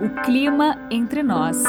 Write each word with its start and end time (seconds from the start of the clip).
O 0.00 0.22
clima 0.22 0.76
entre 0.90 1.22
nós. 1.22 1.62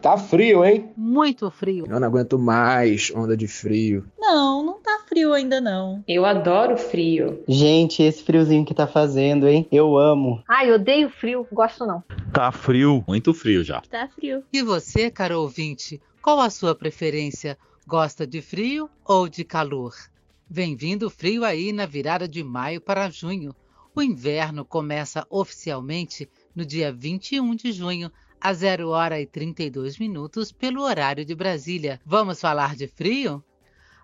Tá 0.00 0.16
frio, 0.16 0.64
hein? 0.64 0.92
Muito 0.96 1.50
frio. 1.50 1.84
Eu 1.88 1.98
não 1.98 2.06
aguento 2.06 2.38
mais 2.38 3.10
onda 3.14 3.36
de 3.36 3.48
frio. 3.48 4.04
Não, 4.18 4.64
não 4.64 4.80
tá 4.80 5.00
frio 5.08 5.32
ainda 5.32 5.60
não. 5.60 6.02
Eu 6.06 6.24
adoro 6.24 6.76
frio. 6.76 7.42
Gente, 7.48 8.02
esse 8.02 8.22
friozinho 8.22 8.64
que 8.64 8.74
tá 8.74 8.86
fazendo, 8.86 9.48
hein? 9.48 9.66
Eu 9.72 9.98
amo. 9.98 10.42
Ai, 10.48 10.72
odeio 10.72 11.10
frio, 11.10 11.46
gosto 11.52 11.84
não. 11.84 12.02
Tá 12.32 12.52
frio, 12.52 13.04
muito 13.08 13.34
frio 13.34 13.64
já. 13.64 13.80
Tá 13.82 14.08
frio. 14.08 14.44
E 14.52 14.62
você, 14.62 15.10
caro 15.10 15.40
ouvinte, 15.40 16.00
qual 16.22 16.40
a 16.40 16.50
sua 16.50 16.74
preferência? 16.74 17.58
Gosta 17.86 18.26
de 18.26 18.40
frio 18.40 18.88
ou 19.04 19.28
de 19.28 19.44
calor? 19.44 19.94
Bem-vindo 20.50 21.10
frio 21.10 21.44
aí 21.44 21.74
na 21.74 21.84
virada 21.84 22.26
de 22.26 22.42
maio 22.42 22.80
para 22.80 23.10
junho. 23.10 23.54
O 23.94 24.00
inverno 24.00 24.64
começa 24.64 25.26
oficialmente 25.28 26.26
no 26.56 26.64
dia 26.64 26.90
21 26.90 27.54
de 27.54 27.70
junho, 27.70 28.10
a 28.40 28.54
0 28.54 28.88
hora 28.88 29.20
e 29.20 29.26
32 29.26 29.98
minutos 29.98 30.50
pelo 30.50 30.80
horário 30.80 31.22
de 31.22 31.34
Brasília. 31.34 32.00
Vamos 32.02 32.40
falar 32.40 32.74
de 32.74 32.86
frio? 32.86 33.44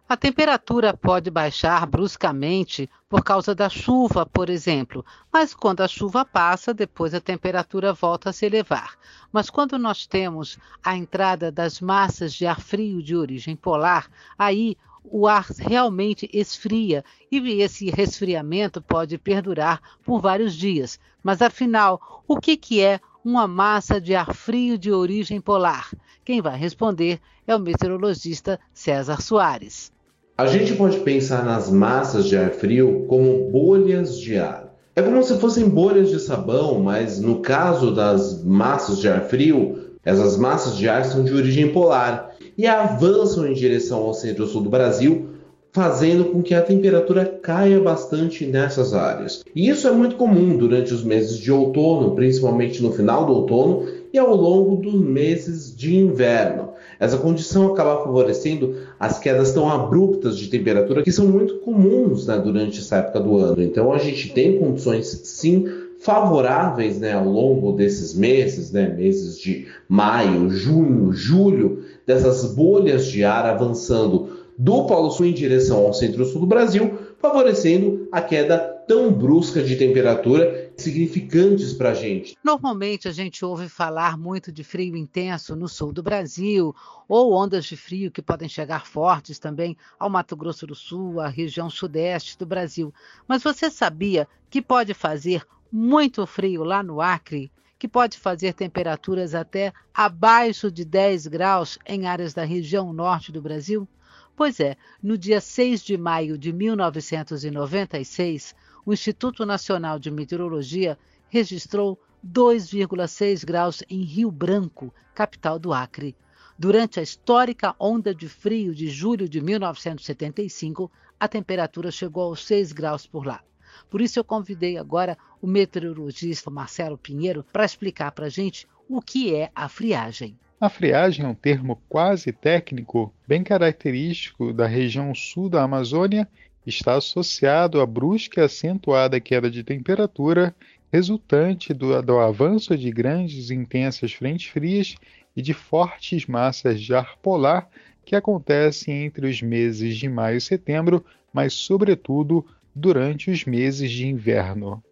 A 0.06 0.18
temperatura 0.18 0.94
pode 0.94 1.30
baixar 1.30 1.86
bruscamente 1.86 2.90
por 3.08 3.24
causa 3.24 3.54
da 3.54 3.70
chuva, 3.70 4.26
por 4.26 4.50
exemplo, 4.50 5.02
mas 5.32 5.54
quando 5.54 5.80
a 5.80 5.88
chuva 5.88 6.26
passa, 6.26 6.74
depois 6.74 7.14
a 7.14 7.22
temperatura 7.22 7.94
volta 7.94 8.28
a 8.28 8.32
se 8.34 8.44
elevar. 8.44 8.98
Mas 9.32 9.48
quando 9.48 9.78
nós 9.78 10.06
temos 10.06 10.58
a 10.84 10.94
entrada 10.94 11.50
das 11.50 11.80
massas 11.80 12.34
de 12.34 12.46
ar 12.46 12.60
frio 12.60 13.02
de 13.02 13.16
origem 13.16 13.56
polar, 13.56 14.10
aí 14.36 14.76
o 15.04 15.26
ar 15.26 15.46
realmente 15.58 16.28
esfria 16.32 17.04
e 17.30 17.60
esse 17.60 17.90
resfriamento 17.90 18.80
pode 18.80 19.18
perdurar 19.18 19.80
por 20.02 20.20
vários 20.20 20.54
dias. 20.54 20.98
Mas 21.22 21.42
afinal, 21.42 22.24
o 22.26 22.38
que, 22.38 22.56
que 22.56 22.80
é 22.80 23.00
uma 23.24 23.46
massa 23.46 24.00
de 24.00 24.14
ar 24.14 24.34
frio 24.34 24.78
de 24.78 24.90
origem 24.90 25.40
polar? 25.40 25.90
Quem 26.24 26.40
vai 26.40 26.56
responder 26.56 27.20
é 27.46 27.54
o 27.54 27.60
meteorologista 27.60 28.58
César 28.72 29.20
Soares. 29.20 29.92
A 30.36 30.46
gente 30.46 30.74
pode 30.74 30.98
pensar 31.00 31.44
nas 31.44 31.70
massas 31.70 32.26
de 32.26 32.36
ar 32.36 32.50
frio 32.50 33.06
como 33.08 33.50
bolhas 33.50 34.18
de 34.18 34.36
ar. 34.36 34.74
É 34.96 35.02
como 35.02 35.22
se 35.22 35.38
fossem 35.38 35.68
bolhas 35.68 36.10
de 36.10 36.18
sabão, 36.18 36.80
mas 36.80 37.20
no 37.20 37.40
caso 37.40 37.94
das 37.94 38.42
massas 38.42 38.98
de 38.98 39.08
ar 39.08 39.22
frio, 39.22 39.90
essas 40.04 40.36
massas 40.36 40.76
de 40.76 40.88
ar 40.88 41.04
são 41.04 41.24
de 41.24 41.32
origem 41.32 41.72
polar 41.72 42.33
e 42.56 42.66
avançam 42.66 43.46
em 43.46 43.54
direção 43.54 44.02
ao 44.02 44.14
centro-sul 44.14 44.62
do 44.62 44.70
Brasil, 44.70 45.30
fazendo 45.72 46.26
com 46.26 46.40
que 46.40 46.54
a 46.54 46.62
temperatura 46.62 47.24
caia 47.24 47.80
bastante 47.80 48.46
nessas 48.46 48.94
áreas. 48.94 49.44
E 49.54 49.68
isso 49.68 49.88
é 49.88 49.90
muito 49.90 50.14
comum 50.14 50.56
durante 50.56 50.94
os 50.94 51.02
meses 51.02 51.36
de 51.36 51.50
outono, 51.50 52.14
principalmente 52.14 52.80
no 52.80 52.92
final 52.92 53.26
do 53.26 53.32
outono 53.32 53.88
e 54.12 54.18
ao 54.18 54.36
longo 54.36 54.76
dos 54.76 54.94
meses 54.94 55.74
de 55.76 55.96
inverno. 55.96 56.74
Essa 57.00 57.18
condição 57.18 57.72
acaba 57.72 58.04
favorecendo 58.04 58.76
as 59.00 59.18
quedas 59.18 59.52
tão 59.52 59.68
abruptas 59.68 60.38
de 60.38 60.46
temperatura 60.48 61.02
que 61.02 61.10
são 61.10 61.26
muito 61.26 61.56
comuns 61.58 62.28
né, 62.28 62.38
durante 62.38 62.78
essa 62.78 62.98
época 62.98 63.18
do 63.18 63.36
ano. 63.36 63.60
Então 63.60 63.92
a 63.92 63.98
gente 63.98 64.32
tem 64.32 64.58
condições 64.58 65.06
sim 65.24 65.66
favoráveis 65.98 67.00
né, 67.00 67.14
ao 67.14 67.26
longo 67.26 67.72
desses 67.72 68.14
meses, 68.14 68.70
né, 68.70 68.88
meses 68.88 69.38
de 69.38 69.66
maio, 69.88 70.50
junho, 70.50 71.12
julho, 71.12 71.83
dessas 72.06 72.54
bolhas 72.54 73.06
de 73.06 73.24
ar 73.24 73.46
avançando 73.46 74.44
do 74.56 74.86
Polo 74.86 75.10
Sul 75.10 75.26
em 75.26 75.32
direção 75.32 75.84
ao 75.84 75.92
centro-sul 75.92 76.40
do 76.40 76.46
Brasil, 76.46 76.98
favorecendo 77.18 78.08
a 78.12 78.20
queda 78.20 78.58
tão 78.86 79.12
brusca 79.12 79.62
de 79.62 79.76
temperatura 79.76 80.72
significantes 80.76 81.72
para 81.72 81.90
a 81.90 81.94
gente. 81.94 82.36
Normalmente 82.44 83.08
a 83.08 83.12
gente 83.12 83.44
ouve 83.44 83.68
falar 83.68 84.18
muito 84.18 84.52
de 84.52 84.62
frio 84.62 84.96
intenso 84.96 85.56
no 85.56 85.68
sul 85.68 85.92
do 85.92 86.02
Brasil, 86.02 86.74
ou 87.08 87.32
ondas 87.32 87.64
de 87.64 87.76
frio 87.76 88.10
que 88.10 88.22
podem 88.22 88.48
chegar 88.48 88.86
fortes 88.86 89.38
também 89.38 89.76
ao 89.98 90.10
Mato 90.10 90.36
Grosso 90.36 90.66
do 90.66 90.74
Sul, 90.74 91.20
à 91.20 91.28
região 91.28 91.70
sudeste 91.70 92.38
do 92.38 92.46
Brasil. 92.46 92.92
Mas 93.26 93.42
você 93.42 93.70
sabia 93.70 94.28
que 94.50 94.60
pode 94.60 94.92
fazer 94.94 95.42
muito 95.72 96.26
frio 96.26 96.62
lá 96.62 96.82
no 96.82 97.00
Acre? 97.00 97.50
Que 97.84 97.88
pode 97.88 98.16
fazer 98.16 98.54
temperaturas 98.54 99.34
até 99.34 99.70
abaixo 99.92 100.70
de 100.70 100.86
10 100.86 101.26
graus 101.26 101.78
em 101.86 102.06
áreas 102.06 102.32
da 102.32 102.42
região 102.42 102.94
norte 102.94 103.30
do 103.30 103.42
Brasil? 103.42 103.86
Pois 104.34 104.58
é, 104.58 104.74
no 105.02 105.18
dia 105.18 105.38
6 105.38 105.82
de 105.82 105.98
maio 105.98 106.38
de 106.38 106.50
1996, 106.50 108.54
o 108.86 108.92
Instituto 108.94 109.44
Nacional 109.44 109.98
de 109.98 110.10
Meteorologia 110.10 110.98
registrou 111.28 112.00
2,6 112.26 113.44
graus 113.44 113.82
em 113.90 114.00
Rio 114.00 114.30
Branco, 114.30 114.90
capital 115.14 115.58
do 115.58 115.70
Acre. 115.70 116.16
Durante 116.58 116.98
a 116.98 117.02
histórica 117.02 117.76
onda 117.78 118.14
de 118.14 118.30
frio 118.30 118.74
de 118.74 118.88
julho 118.88 119.28
de 119.28 119.42
1975, 119.42 120.90
a 121.20 121.28
temperatura 121.28 121.90
chegou 121.90 122.22
aos 122.22 122.46
6 122.46 122.72
graus 122.72 123.06
por 123.06 123.26
lá. 123.26 123.44
Por 123.90 124.00
isso 124.00 124.18
eu 124.18 124.24
convidei 124.24 124.78
agora 124.78 125.16
o 125.40 125.46
meteorologista 125.46 126.50
Marcelo 126.50 126.98
Pinheiro 126.98 127.44
para 127.52 127.64
explicar 127.64 128.12
para 128.12 128.26
a 128.26 128.30
gente 128.30 128.66
o 128.88 129.00
que 129.00 129.34
é 129.34 129.50
a 129.54 129.68
friagem. 129.68 130.36
A 130.60 130.68
friagem 130.68 131.24
é 131.24 131.28
um 131.28 131.34
termo 131.34 131.80
quase 131.88 132.32
técnico, 132.32 133.12
bem 133.26 133.42
característico 133.42 134.52
da 134.52 134.66
região 134.66 135.14
sul 135.14 135.48
da 135.48 135.62
Amazônia, 135.62 136.28
está 136.66 136.94
associado 136.94 137.80
à 137.80 137.86
brusca 137.86 138.40
e 138.40 138.44
acentuada 138.44 139.20
queda 139.20 139.50
de 139.50 139.62
temperatura 139.62 140.54
resultante 140.92 141.74
do, 141.74 142.00
do 142.00 142.18
avanço 142.18 142.78
de 142.78 142.90
grandes 142.90 143.50
e 143.50 143.54
intensas 143.54 144.12
frentes 144.12 144.46
frias 144.50 144.94
e 145.36 145.42
de 145.42 145.52
fortes 145.52 146.26
massas 146.26 146.80
de 146.80 146.94
ar 146.94 147.16
polar 147.18 147.68
que 148.04 148.14
acontecem 148.14 149.04
entre 149.04 149.26
os 149.26 149.42
meses 149.42 149.96
de 149.96 150.08
maio 150.08 150.36
e 150.36 150.40
setembro, 150.40 151.04
mas 151.32 151.52
sobretudo 151.52 152.46
durante 152.74 153.30
os 153.30 153.44
meses 153.44 153.90
de 153.90 154.06
inverno. 154.06 154.82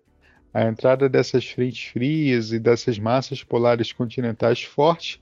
A 0.55 0.65
entrada 0.65 1.09
dessas 1.09 1.47
frentes 1.47 1.91
frias 1.91 2.53
e 2.53 2.59
dessas 2.59 2.99
massas 2.99 3.43
polares 3.43 3.93
continentais 3.93 4.63
fortes 4.63 5.19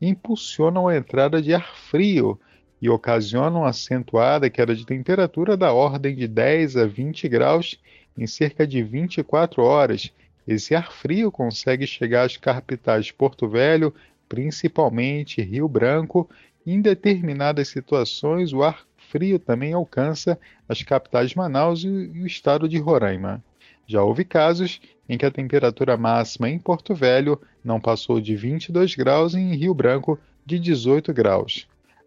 impulsionam 0.00 0.88
a 0.88 0.96
entrada 0.96 1.42
de 1.42 1.52
ar 1.52 1.76
frio 1.76 2.40
e 2.80 2.88
ocasionam 2.88 3.64
acentuada 3.64 4.48
queda 4.48 4.74
de 4.74 4.86
temperatura 4.86 5.56
da 5.56 5.72
ordem 5.72 6.14
de 6.14 6.26
10 6.26 6.76
a 6.76 6.86
20 6.86 7.28
graus 7.28 7.78
em 8.16 8.26
cerca 8.26 8.66
de 8.66 8.82
24 8.82 9.62
horas. 9.62 10.12
Esse 10.48 10.74
ar 10.74 10.90
frio 10.90 11.30
consegue 11.30 11.86
chegar 11.86 12.24
às 12.24 12.36
capitais 12.36 13.10
Porto 13.10 13.48
Velho, 13.48 13.94
principalmente 14.28 15.42
Rio 15.42 15.68
Branco, 15.68 16.28
em 16.66 16.80
determinadas 16.80 17.68
situações 17.68 18.52
o 18.52 18.62
ar 18.62 18.86
frio 19.10 19.38
também 19.38 19.72
alcança 19.72 20.38
as 20.68 20.82
capitais 20.82 21.34
Manaus 21.34 21.82
e 21.82 21.88
o 21.88 22.26
estado 22.26 22.68
de 22.68 22.78
Roraima. 22.78 23.42
Já 23.86 24.02
houve 24.02 24.24
casos 24.24 24.80
em 25.08 25.18
que 25.18 25.26
a 25.26 25.30
temperatura 25.30 25.96
máxima 25.96 26.48
em 26.48 26.58
Porto 26.58 26.94
Velho 26.94 27.40
não 27.64 27.80
passou 27.80 28.20
de 28.20 28.36
22 28.36 28.94
graus 28.94 29.34
e 29.34 29.38
em 29.38 29.56
Rio 29.56 29.74
Branco 29.74 30.18
de 30.46 30.58
18 30.60 31.12
graus. 31.12 31.66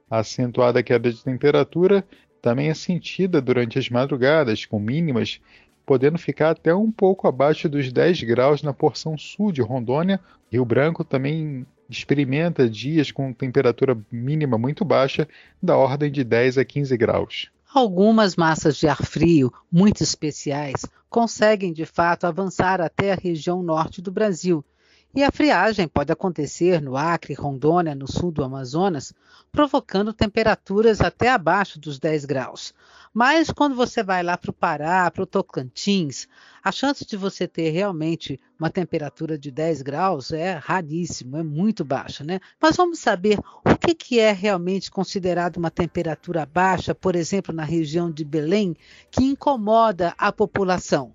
A 0.09 0.19
acentuada 0.19 0.81
queda 0.81 1.11
de 1.11 1.21
temperatura 1.21 2.05
também 2.43 2.67
é 2.67 2.73
sentida 2.73 3.41
durante 3.41 3.79
as 3.79 3.89
madrugadas, 3.89 4.65
com 4.65 4.77
mínimas 4.77 5.39
podendo 5.85 6.17
ficar 6.17 6.49
até 6.49 6.75
um 6.75 6.91
pouco 6.91 7.25
abaixo 7.25 7.69
dos 7.69 7.89
10 7.89 8.23
graus 8.23 8.61
na 8.61 8.73
porção 8.73 9.17
sul 9.17 9.49
de 9.49 9.61
Rondônia. 9.61 10.19
Rio 10.51 10.65
Branco 10.65 11.05
também 11.05 11.65
experimenta 11.89 12.69
dias 12.69 13.11
com 13.11 13.31
temperatura 13.31 13.97
mínima 14.11 14.57
muito 14.57 14.83
baixa, 14.83 15.25
da 15.61 15.77
ordem 15.77 16.11
de 16.11 16.21
10 16.21 16.57
a 16.57 16.65
15 16.65 16.97
graus. 16.97 17.49
Algumas 17.73 18.35
massas 18.35 18.75
de 18.75 18.89
ar 18.89 19.01
frio, 19.01 19.51
muito 19.71 20.03
especiais, 20.03 20.85
conseguem 21.09 21.71
de 21.71 21.85
fato 21.85 22.27
avançar 22.27 22.81
até 22.81 23.13
a 23.13 23.15
região 23.15 23.63
norte 23.63 24.01
do 24.01 24.11
Brasil. 24.11 24.65
E 25.15 25.23
a 25.23 25.31
friagem 25.31 25.87
pode 25.87 26.11
acontecer 26.11 26.81
no 26.81 26.97
Acre, 26.97 27.35
Rondônia, 27.35 27.93
no 27.93 28.11
sul 28.11 28.31
do 28.31 28.43
Amazonas, 28.43 29.13
provocando 29.51 30.11
temperaturas 30.11 31.01
até 31.01 31.29
abaixo 31.29 31.79
dos 31.79 31.99
10 31.99 32.25
graus. 32.25 32.73
Mas 33.13 33.51
quando 33.51 33.75
você 33.75 34.01
vai 34.01 34.23
lá 34.23 34.35
para 34.35 34.49
o 34.49 34.53
Pará, 34.53 35.11
para 35.11 35.21
o 35.21 35.27
Tocantins, 35.27 36.27
a 36.63 36.71
chance 36.71 37.05
de 37.05 37.15
você 37.15 37.47
ter 37.47 37.69
realmente 37.69 38.41
uma 38.57 38.71
temperatura 38.71 39.37
de 39.37 39.51
10 39.51 39.83
graus 39.83 40.31
é 40.31 40.53
raríssimo, 40.53 41.37
é 41.37 41.43
muito 41.43 41.85
baixa, 41.85 42.23
né? 42.23 42.39
Mas 42.59 42.75
vamos 42.75 42.97
saber 42.97 43.37
o 43.63 43.77
que, 43.77 43.93
que 43.93 44.19
é 44.19 44.31
realmente 44.31 44.89
considerado 44.89 45.57
uma 45.57 45.69
temperatura 45.69 46.43
baixa, 46.43 46.95
por 46.95 47.15
exemplo, 47.15 47.53
na 47.53 47.63
região 47.63 48.09
de 48.09 48.25
Belém, 48.25 48.75
que 49.11 49.23
incomoda 49.23 50.15
a 50.17 50.31
população. 50.31 51.13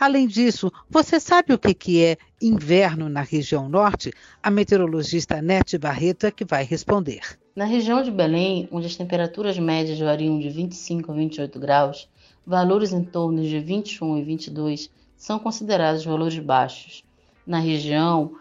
Além 0.00 0.26
disso, 0.26 0.72
você 0.88 1.20
sabe 1.20 1.52
o 1.52 1.58
que, 1.58 1.74
que 1.74 2.02
é 2.02 2.16
inverno 2.40 3.10
na 3.10 3.20
região 3.20 3.68
norte? 3.68 4.10
A 4.42 4.50
meteorologista 4.50 5.42
Nete 5.42 5.76
Barreto 5.76 6.24
é 6.24 6.30
que 6.30 6.42
vai 6.42 6.64
responder. 6.64 7.20
Na 7.54 7.66
região 7.66 8.02
de 8.02 8.10
Belém, 8.10 8.66
onde 8.72 8.86
as 8.86 8.96
temperaturas 8.96 9.58
médias 9.58 9.98
variam 9.98 10.38
de 10.38 10.48
25 10.48 11.12
a 11.12 11.14
28 11.14 11.60
graus, 11.60 12.08
valores 12.46 12.94
em 12.94 13.04
torno 13.04 13.42
de 13.42 13.60
21 13.60 14.16
e 14.16 14.24
22 14.24 14.90
são 15.18 15.38
considerados 15.38 16.02
valores 16.02 16.38
baixos. 16.38 17.04
Na 17.46 17.58
região, 17.58 18.32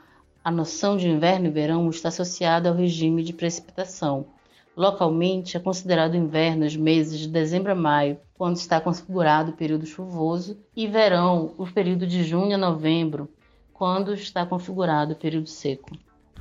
a 0.41 0.49
noção 0.49 0.95
de 0.95 1.09
inverno 1.09 1.47
e 1.47 1.51
verão 1.51 1.89
está 1.89 2.07
associada 2.07 2.69
ao 2.69 2.75
regime 2.75 3.21
de 3.21 3.33
precipitação. 3.33 4.27
Localmente, 4.79 5.57
é 5.57 5.59
considerado 5.59 6.15
inverno 6.15 6.65
os 6.65 6.73
meses 6.73 7.19
de 7.19 7.27
dezembro 7.27 7.69
a 7.69 7.75
maio, 7.75 8.17
quando 8.33 8.55
está 8.55 8.79
configurado 8.79 9.51
o 9.51 9.53
período 9.53 9.85
chuvoso, 9.85 10.55
e 10.73 10.87
verão 10.87 11.53
o 11.57 11.67
período 11.67 12.07
de 12.07 12.23
junho 12.23 12.55
a 12.55 12.57
novembro, 12.57 13.27
quando 13.73 14.13
está 14.13 14.45
configurado 14.45 15.11
o 15.11 15.15
período 15.17 15.49
seco. 15.49 15.89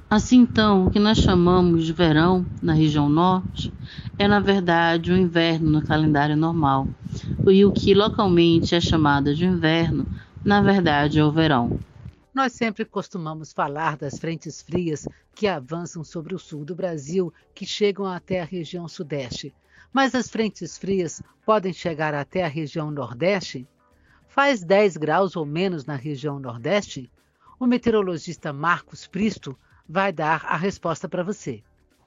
Assim, 0.09 0.37
então, 0.37 0.87
o 0.87 0.91
que 0.93 1.01
nós 1.01 1.19
chamamos 1.19 1.85
de 1.85 1.93
verão 1.93 2.47
na 2.63 2.75
região 2.75 3.09
norte 3.09 3.73
é, 4.17 4.29
na 4.29 4.39
verdade, 4.39 5.11
o 5.11 5.17
inverno 5.17 5.69
no 5.69 5.83
calendário 5.83 6.37
normal, 6.37 6.87
e 7.45 7.65
o 7.65 7.73
que 7.73 7.93
localmente 7.93 8.73
é 8.73 8.81
chamado 8.81 9.35
de 9.35 9.47
inverno, 9.47 10.07
na 10.45 10.63
verdade, 10.63 11.19
é 11.19 11.25
o 11.25 11.33
verão. 11.33 11.81
Nós 12.39 12.53
sempre 12.53 12.85
costumamos 12.85 13.53
falar 13.53 13.97
das 13.97 14.17
frentes 14.17 14.63
frias 14.63 15.09
que 15.35 15.49
avançam 15.49 16.05
sobre 16.05 16.37
o 16.37 16.39
sul 16.39 16.65
do 16.65 16.73
Brasil, 16.73 17.35
que 17.53 17.67
chegam 17.67 18.07
até 18.07 18.41
a 18.41 18.45
região 18.45 18.87
sudeste. 18.87 19.53
Mas 19.93 20.15
as 20.15 20.29
frentes 20.29 20.79
frias 20.79 21.21
podem 21.45 21.73
chegar 21.73 22.15
até 22.15 22.45
a 22.45 22.49
região 22.49 22.93
nordeste? 22.93 23.67
Faz 24.29 24.63
10 24.63 24.99
graus 24.99 25.35
ou 25.35 25.45
menos 25.45 25.85
na 25.85 25.97
região 25.97 26.39
nordeste? 26.39 27.11
O 27.59 27.67
meteorologista 27.67 28.53
Marcos 28.53 29.05
Pristo 29.05 29.59
vai 29.89 30.13
dar 30.13 30.45
a 30.45 30.57
resposta 30.57 31.09
para 31.09 31.25
você. 31.25 31.61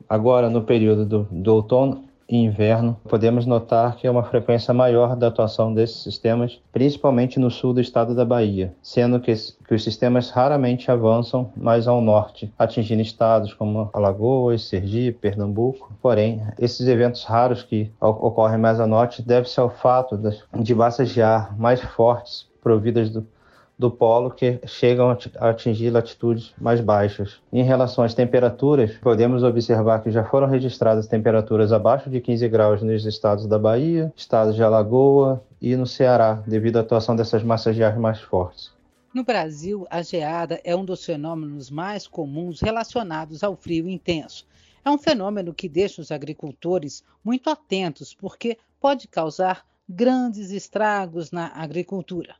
Agora, 0.08 0.50
no 0.50 0.64
período 0.64 1.06
do, 1.06 1.24
do 1.30 1.56
outono 1.56 2.06
e 2.32 2.38
inverno, 2.38 2.98
podemos 3.10 3.46
notar 3.46 3.98
que 3.98 4.08
é 4.08 4.12
uma 4.12 4.24
frequência 4.24 4.74
maior 4.74 5.18
da 5.18 5.28
atuação 5.28 5.74
desses 5.74 6.02
sistemas, 6.02 6.62
principalmente 6.72 7.38
no 7.38 7.52
sul 7.52 7.74
do 7.74 7.82
estado 7.82 8.16
da 8.16 8.24
Bahia, 8.24 8.74
sendo 8.82 9.20
que, 9.20 9.34
que 9.68 9.76
os 9.76 9.84
sistemas 9.84 10.30
raramente 10.30 10.90
avançam 10.90 11.52
mais 11.58 11.88
ao 11.88 12.00
norte, 12.00 12.52
atingindo 12.58 13.02
estados 13.02 13.54
como 13.54 13.90
Alagoas, 13.92 14.64
Sergipe, 14.64 15.20
Pernambuco. 15.20 15.92
Porém, 16.02 16.42
esses 16.58 16.88
eventos 16.88 17.26
raros 17.26 17.64
que 17.64 17.92
ocorrem 18.00 18.58
mais 18.58 18.80
a 18.80 18.88
norte 18.88 19.22
deve-se 19.22 19.60
ao 19.60 19.70
fato 19.70 20.18
de 20.58 20.74
massas 20.74 21.10
de 21.10 21.22
ar 21.22 21.58
mais 21.58 21.82
fortes 21.82 22.50
providas 22.62 23.10
do, 23.10 23.26
do 23.82 23.90
polo 23.90 24.30
que 24.30 24.60
chegam 24.68 25.10
a 25.10 25.50
atingir 25.50 25.90
latitudes 25.90 26.54
mais 26.62 26.80
baixas. 26.80 27.42
Em 27.52 27.64
relação 27.64 28.04
às 28.04 28.14
temperaturas, 28.14 28.92
podemos 28.98 29.42
observar 29.42 30.04
que 30.04 30.12
já 30.12 30.24
foram 30.24 30.46
registradas 30.46 31.08
temperaturas 31.08 31.74
abaixo 31.74 32.08
de 32.08 32.22
15 32.22 32.48
graus 32.48 32.84
nos 32.84 33.04
estados 33.08 33.48
da 33.48 33.58
Bahia, 33.58 34.14
estado 34.16 34.54
de 34.54 34.62
Alagoa 34.62 35.44
e 35.60 35.76
no 35.76 35.88
Ceará, 35.88 36.44
devido 36.46 36.78
à 36.78 36.82
atuação 36.82 37.16
dessas 37.16 37.42
massas 37.42 37.76
de 37.76 37.84
ar 37.84 37.98
mais 37.98 38.22
fortes. 38.22 38.72
No 39.12 39.24
Brasil, 39.24 39.88
a 39.90 40.04
geada 40.04 40.62
é 40.64 40.76
um 40.76 40.86
dos 40.86 41.04
fenômenos 41.04 41.72
mais 41.72 42.06
comuns 42.06 42.62
relacionados 42.62 43.44
ao 43.44 43.56
frio 43.56 43.90
intenso. 43.90 44.46
É 44.86 44.92
um 44.92 44.98
fenômeno 45.00 45.56
que 45.56 45.68
deixa 45.68 46.00
os 46.02 46.12
agricultores 46.12 47.04
muito 47.26 47.50
atentos, 47.50 48.14
porque 48.14 48.60
pode 48.80 49.08
causar 49.08 49.66
grandes 49.90 50.52
estragos 50.52 51.32
na 51.32 51.48
agricultura. 51.48 52.36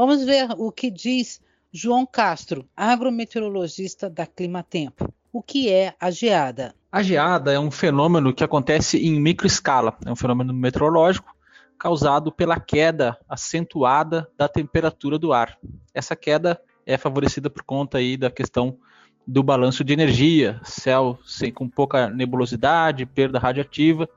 Vamos 0.00 0.24
ver 0.24 0.48
o 0.56 0.72
que 0.72 0.90
diz 0.90 1.42
João 1.70 2.06
Castro, 2.06 2.66
agrometeorologista 2.74 4.08
da 4.08 4.24
Climatempo. 4.24 5.12
O 5.30 5.42
que 5.42 5.70
é 5.70 5.94
a 6.00 6.10
geada? 6.10 6.74
A 6.90 7.02
geada 7.02 7.52
é 7.52 7.60
um 7.60 7.70
fenômeno 7.70 8.32
que 8.32 8.42
acontece 8.42 8.96
em 8.96 9.20
microescala. 9.20 9.98
É 10.06 10.10
um 10.10 10.16
fenômeno 10.16 10.54
meteorológico 10.54 11.36
causado 11.78 12.32
pela 12.32 12.58
queda 12.58 13.18
acentuada 13.28 14.26
da 14.38 14.48
temperatura 14.48 15.18
do 15.18 15.34
ar. 15.34 15.58
Essa 15.92 16.16
queda 16.16 16.58
é 16.86 16.96
favorecida 16.96 17.50
por 17.50 17.62
conta 17.62 17.98
aí 17.98 18.16
da 18.16 18.30
questão 18.30 18.78
do 19.26 19.42
balanço 19.42 19.84
de 19.84 19.92
energia, 19.92 20.58
céu 20.64 21.18
sem, 21.26 21.52
com 21.52 21.68
pouca 21.68 22.08
nebulosidade, 22.08 23.04
perda 23.04 23.38
radiativa. 23.38 24.08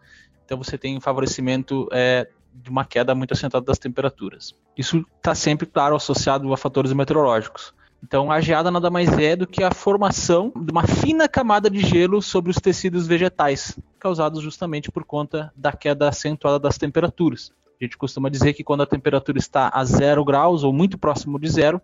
Então 0.45 0.57
você 0.57 0.77
tem 0.77 0.95
um 0.95 1.01
favorecimento 1.01 1.89
é, 1.91 2.29
de 2.53 2.69
uma 2.69 2.85
queda 2.85 3.15
muito 3.15 3.33
acentuada 3.33 3.65
das 3.65 3.79
temperaturas. 3.79 4.55
Isso 4.77 5.05
está 5.17 5.33
sempre, 5.33 5.65
claro, 5.65 5.95
associado 5.95 6.51
a 6.53 6.57
fatores 6.57 6.93
meteorológicos. 6.93 7.73
Então, 8.03 8.29
a 8.29 8.41
geada 8.41 8.69
nada 8.69 8.89
mais 8.89 9.17
é 9.17 9.35
do 9.35 9.47
que 9.47 9.63
a 9.63 9.71
formação 9.71 10.51
de 10.55 10.71
uma 10.71 10.85
fina 10.85 11.27
camada 11.27 11.69
de 11.69 11.79
gelo 11.79 12.21
sobre 12.21 12.51
os 12.51 12.57
tecidos 12.57 13.07
vegetais, 13.07 13.79
causados 13.97 14.41
justamente 14.43 14.91
por 14.91 15.05
conta 15.05 15.53
da 15.55 15.71
queda 15.71 16.09
acentuada 16.09 16.59
das 16.59 16.77
temperaturas. 16.77 17.53
A 17.79 17.83
gente 17.83 17.97
costuma 17.97 18.29
dizer 18.29 18.53
que 18.53 18.63
quando 18.63 18.83
a 18.83 18.85
temperatura 18.85 19.37
está 19.37 19.71
a 19.73 19.85
zero 19.85 20.23
graus 20.25 20.63
ou 20.63 20.73
muito 20.73 20.97
próximo 20.97 21.39
de 21.39 21.49
zero, 21.49 21.81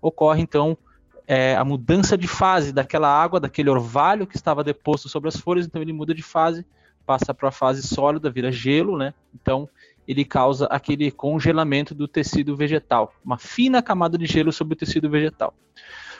ocorre 0.00 0.42
então 0.42 0.76
é, 1.26 1.56
a 1.56 1.64
mudança 1.64 2.18
de 2.18 2.28
fase 2.28 2.72
daquela 2.72 3.08
água, 3.08 3.40
daquele 3.40 3.70
orvalho 3.70 4.26
que 4.26 4.36
estava 4.36 4.62
deposto 4.62 5.08
sobre 5.08 5.28
as 5.28 5.36
folhas, 5.36 5.66
então 5.66 5.80
ele 5.80 5.92
muda 5.92 6.14
de 6.14 6.22
fase, 6.22 6.66
passa 7.06 7.32
para 7.32 7.48
a 7.48 7.52
fase 7.52 7.82
sólida, 7.82 8.30
vira 8.30 8.52
gelo, 8.52 8.96
né? 8.96 9.14
Então 9.34 9.68
ele 10.06 10.24
causa 10.24 10.66
aquele 10.66 11.10
congelamento 11.10 11.94
do 11.94 12.08
tecido 12.08 12.56
vegetal, 12.56 13.12
uma 13.24 13.38
fina 13.38 13.82
camada 13.82 14.18
de 14.18 14.26
gelo 14.26 14.52
sobre 14.52 14.74
o 14.74 14.76
tecido 14.76 15.08
vegetal. 15.08 15.54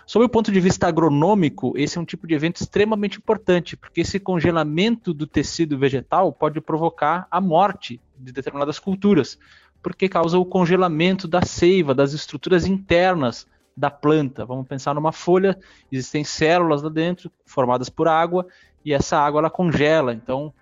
Sob 0.06 0.24
o 0.24 0.28
ponto 0.28 0.50
de 0.50 0.60
vista 0.60 0.88
agronômico, 0.88 1.72
esse 1.76 1.96
é 1.96 2.00
um 2.00 2.04
tipo 2.04 2.26
de 2.26 2.34
evento 2.34 2.60
extremamente 2.60 3.18
importante, 3.18 3.76
porque 3.76 4.00
esse 4.00 4.18
congelamento 4.18 5.14
do 5.14 5.26
tecido 5.26 5.78
vegetal 5.78 6.32
pode 6.32 6.60
provocar 6.60 7.26
a 7.30 7.40
morte 7.40 8.00
de 8.18 8.32
determinadas 8.32 8.78
culturas, 8.78 9.38
porque 9.82 10.08
causa 10.08 10.38
o 10.38 10.44
congelamento 10.44 11.28
da 11.28 11.42
seiva, 11.42 11.94
das 11.94 12.12
estruturas 12.12 12.66
internas 12.66 13.46
da 13.76 13.90
planta. 13.90 14.44
Vamos 14.44 14.66
pensar 14.66 14.94
numa 14.94 15.12
folha, 15.12 15.58
existem 15.90 16.24
células 16.24 16.82
lá 16.82 16.88
dentro 16.88 17.30
formadas 17.44 17.88
por 17.88 18.08
água 18.08 18.46
e 18.84 18.92
essa 18.92 19.18
água 19.18 19.40
ela 19.40 19.50
congela. 19.50 20.12
Então, 20.12 20.52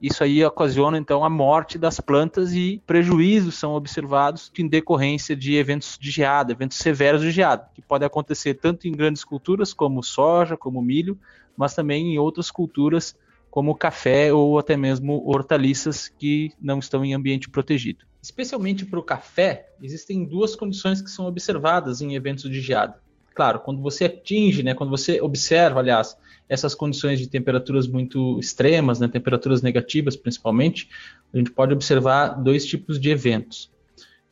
isso 0.00 0.22
aí 0.22 0.44
ocasiona 0.44 0.96
então 0.96 1.24
a 1.24 1.30
morte 1.30 1.76
das 1.76 1.98
plantas 2.00 2.52
e 2.52 2.80
prejuízos 2.86 3.56
são 3.56 3.72
observados 3.72 4.50
em 4.56 4.68
decorrência 4.68 5.34
de 5.34 5.56
eventos 5.56 5.98
de 5.98 6.10
geada, 6.10 6.52
eventos 6.52 6.78
severos 6.78 7.20
de 7.20 7.30
geada, 7.30 7.68
que 7.74 7.82
podem 7.82 8.06
acontecer 8.06 8.54
tanto 8.54 8.86
em 8.86 8.92
grandes 8.92 9.24
culturas 9.24 9.72
como 9.72 10.02
soja, 10.02 10.56
como 10.56 10.80
milho, 10.80 11.18
mas 11.56 11.74
também 11.74 12.14
em 12.14 12.18
outras 12.18 12.50
culturas 12.50 13.16
como 13.50 13.74
café 13.74 14.32
ou 14.32 14.58
até 14.58 14.76
mesmo 14.76 15.22
hortaliças 15.26 16.08
que 16.08 16.52
não 16.60 16.78
estão 16.78 17.04
em 17.04 17.14
ambiente 17.14 17.48
protegido. 17.48 18.04
Especialmente 18.22 18.84
para 18.84 18.98
o 18.98 19.02
café, 19.02 19.70
existem 19.82 20.24
duas 20.24 20.54
condições 20.54 21.00
que 21.00 21.10
são 21.10 21.26
observadas 21.26 22.00
em 22.00 22.14
eventos 22.14 22.48
de 22.50 22.60
geada. 22.60 23.00
Claro, 23.38 23.60
quando 23.60 23.80
você 23.80 24.06
atinge, 24.06 24.64
né, 24.64 24.74
quando 24.74 24.90
você 24.90 25.20
observa, 25.20 25.78
aliás, 25.78 26.16
essas 26.48 26.74
condições 26.74 27.20
de 27.20 27.28
temperaturas 27.28 27.86
muito 27.86 28.36
extremas, 28.40 28.98
né, 28.98 29.06
temperaturas 29.06 29.62
negativas 29.62 30.16
principalmente, 30.16 30.88
a 31.32 31.38
gente 31.38 31.52
pode 31.52 31.72
observar 31.72 32.30
dois 32.30 32.66
tipos 32.66 32.98
de 32.98 33.10
eventos. 33.10 33.70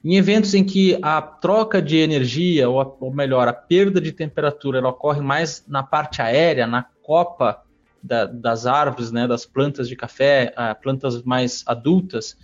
Em 0.05 0.17
eventos 0.17 0.55
em 0.55 0.65
que 0.65 0.99
a 1.01 1.23
troca 1.23 1.81
de 1.81 1.97
energia, 1.99 2.69
ou, 2.69 2.81
a, 2.81 2.93
ou 2.99 3.15
melhor, 3.15 3.47
a 3.47 3.53
perda 3.53 4.01
de 4.01 4.11
temperatura, 4.11 4.79
ela 4.79 4.89
ocorre 4.89 5.21
mais 5.21 5.65
na 5.69 5.85
parte 5.85 6.21
aérea, 6.21 6.67
na 6.67 6.83
copa 7.01 7.63
da, 8.03 8.25
das 8.25 8.67
árvores, 8.67 9.13
né, 9.13 9.29
das 9.29 9.47
plantas 9.47 9.89
de 9.89 9.95
café, 9.95 10.53
plantas 10.83 11.23
mais 11.23 11.63
adultas, 11.65 12.37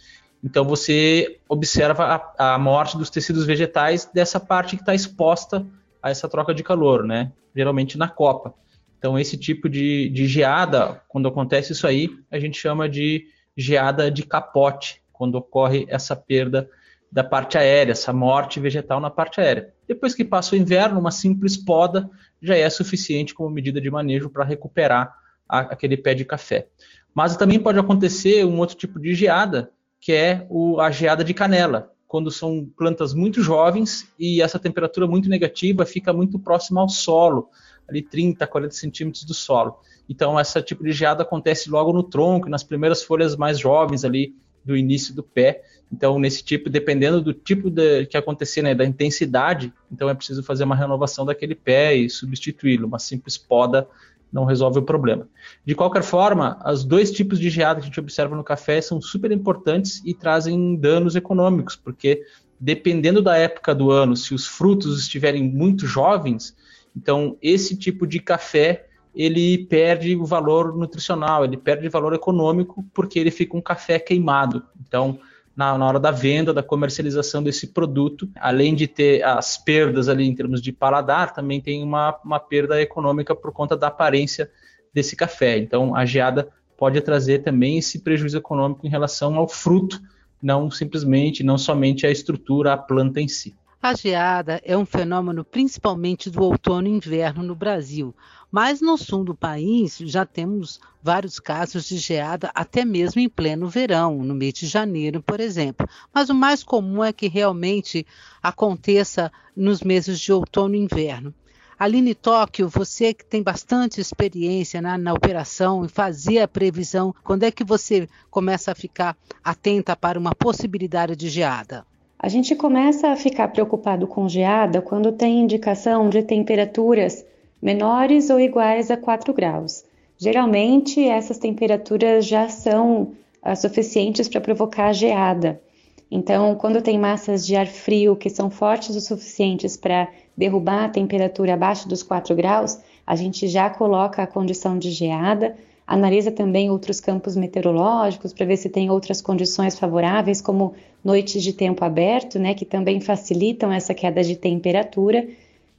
então 0.45 0.65
você 0.65 1.41
observa 1.49 2.33
a, 2.39 2.55
a 2.55 2.59
morte 2.59 2.97
dos 2.97 3.11
tecidos 3.11 3.45
vegetais 3.45 4.09
dessa 4.15 4.39
parte 4.39 4.77
que 4.77 4.83
está 4.83 4.95
exposta 4.95 5.67
a 6.03 6.11
essa 6.11 6.29
troca 6.29 6.53
de 6.53 6.63
calor, 6.63 7.05
né? 7.05 7.33
Geralmente 7.55 7.97
na 7.97 8.09
copa. 8.09 8.55
Então, 8.99 9.19
esse 9.19 9.37
tipo 9.37 9.69
de, 9.69 10.09
de 10.11 10.27
geada, 10.27 11.03
quando 11.09 11.29
acontece 11.29 11.73
isso 11.73 11.87
aí, 11.87 12.09
a 12.31 12.39
gente 12.39 12.59
chama 12.59 12.89
de 12.89 13.27
geada 13.57 14.11
de 14.11 14.25
capote, 14.25 15.03
quando 15.13 15.37
ocorre 15.37 15.87
essa 15.89 16.17
perda 16.17 16.69
da 17.11 17.23
parte 17.23 17.59
aérea, 17.59 17.93
essa 17.93 18.13
morte 18.13 18.59
vegetal 18.59 18.99
na 18.99 19.11
parte 19.11 19.41
aérea. 19.41 19.73
Depois 19.87 20.15
que 20.15 20.25
passa 20.25 20.55
o 20.55 20.59
inverno, 20.59 20.99
uma 20.99 21.11
simples 21.11 21.57
poda 21.57 22.09
já 22.41 22.57
é 22.57 22.69
suficiente 22.71 23.35
como 23.35 23.51
medida 23.51 23.81
de 23.81 23.91
manejo 23.91 24.31
para 24.31 24.45
recuperar 24.45 25.15
a, 25.49 25.61
aquele 25.61 25.97
pé 25.97 26.15
de 26.15 26.25
café. 26.25 26.69
Mas 27.15 27.37
também 27.37 27.61
pode 27.61 27.79
acontecer 27.79 28.45
um 28.47 28.59
outro 28.59 28.77
tipo 28.77 28.99
de 28.99 29.15
geada, 29.15 29.71
que 30.01 30.13
é 30.13 30.47
o, 30.49 30.81
a 30.81 30.91
geada 30.91 31.23
de 31.23 31.35
canela, 31.35 31.92
quando 32.13 32.31
são 32.31 32.69
plantas 32.77 33.15
muito 33.15 33.41
jovens 33.41 34.07
e 34.19 34.43
essa 34.43 34.59
temperatura 34.59 35.07
muito 35.07 35.31
negativa 35.31 35.87
fica 35.87 36.13
muito 36.13 36.39
próxima 36.39 36.83
ao 36.83 36.89
solo 36.91 37.49
ali 37.89 38.03
30, 38.03 38.47
40 38.47 38.75
centímetros 38.75 39.25
do 39.25 39.33
solo. 39.33 39.79
Então, 40.07 40.39
esse 40.39 40.61
tipo 40.61 40.85
de 40.85 40.93
geada 40.93 41.23
acontece 41.23 41.71
logo 41.71 41.91
no 41.91 42.03
tronco, 42.03 42.51
nas 42.51 42.63
primeiras 42.63 43.03
folhas 43.03 43.35
mais 43.35 43.59
jovens 43.59 44.05
ali 44.05 44.35
do 44.63 44.77
início 44.77 45.15
do 45.15 45.23
pé. 45.23 45.63
Então, 45.91 46.19
nesse 46.19 46.45
tipo, 46.45 46.69
dependendo 46.69 47.23
do 47.23 47.33
tipo 47.33 47.71
de, 47.71 48.05
que 48.05 48.19
acontecer, 48.19 48.61
né, 48.61 48.75
da 48.75 48.85
intensidade, 48.85 49.73
então 49.91 50.11
é 50.11 50.15
preciso 50.15 50.43
fazer 50.43 50.65
uma 50.65 50.77
renovação 50.77 51.25
daquele 51.25 51.55
pé 51.55 51.95
e 51.95 52.11
substituí-lo. 52.11 52.87
Uma 52.87 52.99
simples 52.99 53.39
poda 53.39 53.89
não 54.33 54.45
resolve 54.45 54.79
o 54.79 54.83
problema. 54.83 55.29
De 55.65 55.75
qualquer 55.75 56.03
forma, 56.03 56.59
os 56.67 56.85
dois 56.85 57.11
tipos 57.11 57.39
de 57.39 57.51
geada 57.51 57.81
que 57.81 57.85
a 57.85 57.89
gente 57.89 58.01
observa 58.01 58.35
no 58.35 58.43
café 58.43 58.81
são 58.81 59.01
super 59.01 59.31
importantes 59.31 60.03
e 60.05 60.15
trazem 60.15 60.77
danos 60.77 61.15
econômicos, 61.15 61.77
porque 61.77 62.23
dependendo 62.59 63.21
da 63.21 63.37
época 63.37 63.75
do 63.75 63.91
ano, 63.91 64.17
se 64.17 64.33
os 64.33 64.47
frutos 64.47 65.01
estiverem 65.01 65.43
muito 65.43 65.87
jovens, 65.87 66.57
então 66.97 67.37
esse 67.43 67.77
tipo 67.77 68.07
de 68.07 68.21
café 68.21 68.87
ele 69.15 69.67
perde 69.67 70.17
o 70.17 70.25
valor 70.25 70.75
nutricional, 70.77 71.45
ele 71.45 71.57
perde 71.57 71.89
valor 71.89 72.15
econômico 72.15 72.85
porque 72.95 73.19
ele 73.19 73.31
fica 73.31 73.57
um 73.57 73.61
café 73.61 73.99
queimado. 73.99 74.63
Então, 74.81 75.19
na, 75.57 75.77
na, 75.77 75.87
hora 75.87 76.01
da 76.01 76.11
venda, 76.11 76.53
da 76.53 76.63
comercialização 76.63 77.43
desse 77.43 77.69
produto, 77.69 78.29
além 78.37 78.75
de 78.75 78.87
ter 78.87 79.23
as 79.23 79.59
perdas 79.59 80.09
ali 80.09 80.25
em 80.25 80.35
termos 80.35 80.63
de 80.63 80.73
paladar, 80.73 81.33
também 81.33 81.61
tem 81.61 81.83
uma, 81.83 82.19
uma 82.25 82.41
perda 82.41 82.81
econômica 82.81 83.35
por 83.35 83.53
conta 83.53 83.77
da 83.77 83.89
aparência 83.89 84.51
desse 84.93 85.15
café. 85.15 85.59
Então, 85.59 85.95
a 85.95 86.05
geada 86.05 86.49
pode 86.77 87.01
trazer 87.01 87.41
também 87.41 87.79
esse 87.79 88.01
prejuízo 88.01 88.37
econômico 88.37 88.87
em 88.87 88.91
relação 88.91 89.37
ao 89.37 89.49
fruto, 89.49 90.01
não 90.43 90.71
simplesmente, 90.71 91.45
não 91.45 91.57
somente 91.57 92.07
a 92.07 92.11
estrutura, 92.11 92.73
a 92.73 92.77
planta 92.77 93.21
em 93.21 93.29
si. 93.29 93.55
A 93.85 93.95
geada 93.95 94.63
é 94.65 94.77
um 94.77 94.87
fenômeno 94.87 95.45
principalmente 95.45 96.31
do 96.31 96.41
outono 96.41 96.87
e 96.87 96.93
inverno 96.93 97.43
no 97.43 97.53
Brasil, 97.53 98.15
mas 98.49 98.81
no 98.81 98.97
sul 98.97 99.25
do 99.25 99.35
país 99.35 99.99
já 100.03 100.25
temos 100.25 100.79
vários 101.03 101.41
casos 101.41 101.87
de 101.87 101.99
geada 101.99 102.49
até 102.55 102.85
mesmo 102.85 103.21
em 103.21 103.29
pleno 103.29 103.69
verão, 103.69 104.23
no 104.23 104.37
mês 104.37 104.55
de 104.55 104.69
janeiro, 104.69 105.21
por 105.21 105.41
exemplo. 105.41 105.85
Mas 106.15 106.31
o 106.31 106.35
mais 106.35 106.63
comum 106.63 107.03
é 107.03 107.13
que 107.13 107.27
realmente 107.27 108.07
aconteça 108.41 109.33
nos 109.57 109.83
meses 109.83 110.21
de 110.21 110.33
outono 110.33 110.77
e 110.77 110.79
inverno. 110.79 111.35
Aline 111.77 112.15
Tóquio, 112.15 112.69
você 112.69 113.13
que 113.13 113.25
tem 113.25 113.43
bastante 113.43 114.01
experiência 114.01 114.81
na, 114.81 114.97
na 114.97 115.13
operação 115.13 115.85
e 115.85 115.89
fazia 115.89 116.45
a 116.45 116.49
previsão, 116.49 117.13
quando 117.25 117.43
é 117.43 117.51
que 117.51 117.65
você 117.65 118.09
começa 118.31 118.71
a 118.71 118.77
ficar 118.77 119.17
atenta 119.43 119.97
para 119.97 120.21
uma 120.21 120.37
possibilidade 120.37 121.17
de 121.17 121.29
geada? 121.29 121.85
A 122.23 122.29
gente 122.29 122.55
começa 122.55 123.09
a 123.09 123.17
ficar 123.17 123.49
preocupado 123.49 124.07
com 124.07 124.29
geada 124.29 124.81
quando 124.81 125.11
tem 125.11 125.41
indicação 125.41 126.09
de 126.09 126.23
temperaturas 126.23 127.27
menores 127.61 128.31
ou 128.31 128.39
iguais 128.39 128.93
a 128.93 128.97
4 128.97 129.35
graus. 129.35 129.85
Geralmente, 130.17 131.05
essas 131.05 131.37
temperaturas 131.37 132.25
já 132.25 132.49
são 132.49 133.13
uh, 133.45 133.57
suficientes 133.57 134.29
para 134.29 134.41
provocar 134.41 134.93
geada. 134.93 135.61
Então, 136.09 136.55
quando 136.55 136.81
tem 136.81 136.97
massas 136.97 137.45
de 137.45 137.57
ar 137.57 137.67
frio 137.67 138.15
que 138.15 138.31
são 138.31 138.49
fortes 138.49 138.95
o 138.95 139.01
suficientes 139.01 139.77
para 139.77 140.07
derrubar 140.37 140.85
a 140.85 140.89
temperatura 140.91 141.55
abaixo 141.55 141.89
dos 141.89 142.05
4 142.05 142.37
graus, 142.37 142.79
a 143.05 143.17
gente 143.17 143.49
já 143.49 143.69
coloca 143.69 144.23
a 144.23 144.29
condição 144.29 144.79
de 144.79 144.93
geada 144.93 145.57
analisa 145.87 146.31
também 146.31 146.71
outros 146.71 147.01
campos 147.01 147.37
meteorológicos 147.37 148.33
para 148.33 148.47
ver 148.47 148.57
se 148.57 148.69
tem 148.69 148.91
outras 148.91 149.21
condições 149.21 149.79
favoráveis, 149.79 150.41
como 150.41 150.75
noites 151.05 151.43
de 151.43 151.53
tempo 151.53 151.85
aberto, 151.85 152.39
né, 152.39 152.55
que 152.55 152.65
também 152.65 153.01
facilitam 153.01 153.73
essa 153.73 153.93
queda 153.93 154.23
de 154.23 154.37
temperatura. 154.37 155.27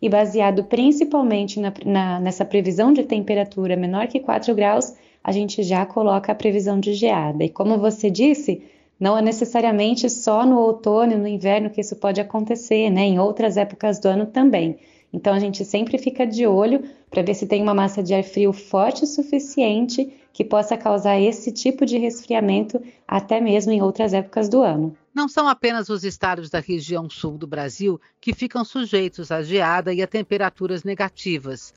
E 0.01 0.09
baseado 0.09 0.65
principalmente 0.65 1.59
na, 1.59 1.73
na, 1.85 2.19
nessa 2.19 2.43
previsão 2.43 2.91
de 2.91 3.03
temperatura 3.03 3.77
menor 3.77 4.07
que 4.07 4.19
4 4.19 4.53
graus, 4.53 4.93
a 5.23 5.31
gente 5.31 5.63
já 5.63 5.85
coloca 5.85 6.31
a 6.31 6.35
previsão 6.35 6.77
de 6.77 6.93
geada. 6.93 7.45
E 7.45 7.49
como 7.49 7.77
você 7.77 8.09
disse, 8.11 8.61
não 8.99 9.17
é 9.17 9.21
necessariamente 9.21 10.09
só 10.09 10.45
no 10.45 10.59
outono 10.59 11.13
e 11.13 11.17
no 11.17 11.27
inverno 11.27 11.69
que 11.69 11.79
isso 11.79 11.95
pode 11.95 12.19
acontecer, 12.19 12.89
né? 12.89 13.03
Em 13.03 13.19
outras 13.19 13.55
épocas 13.55 13.99
do 13.99 14.07
ano 14.07 14.25
também. 14.25 14.77
Então 15.13 15.33
a 15.33 15.39
gente 15.39 15.63
sempre 15.63 15.99
fica 15.99 16.25
de 16.25 16.47
olho 16.47 16.83
para 17.09 17.21
ver 17.21 17.35
se 17.35 17.45
tem 17.45 17.61
uma 17.61 17.75
massa 17.75 18.01
de 18.01 18.15
ar 18.15 18.23
frio 18.23 18.51
forte 18.51 19.03
o 19.03 19.07
suficiente 19.07 20.11
que 20.33 20.43
possa 20.43 20.75
causar 20.75 21.21
esse 21.21 21.51
tipo 21.51 21.85
de 21.85 21.99
resfriamento 21.99 22.81
até 23.07 23.39
mesmo 23.39 23.71
em 23.71 23.83
outras 23.83 24.13
épocas 24.13 24.49
do 24.49 24.63
ano. 24.63 24.97
Não 25.13 25.29
são 25.29 25.47
apenas 25.47 25.89
os 25.89 26.03
estados 26.03 26.49
da 26.49 26.59
região 26.59 27.07
sul 27.07 27.37
do 27.37 27.45
Brasil 27.45 28.01
que 28.19 28.33
ficam 28.33 28.65
sujeitos 28.65 29.31
à 29.31 29.43
geada 29.43 29.93
e 29.93 30.01
a 30.01 30.07
temperaturas 30.07 30.83
negativas. 30.83 31.71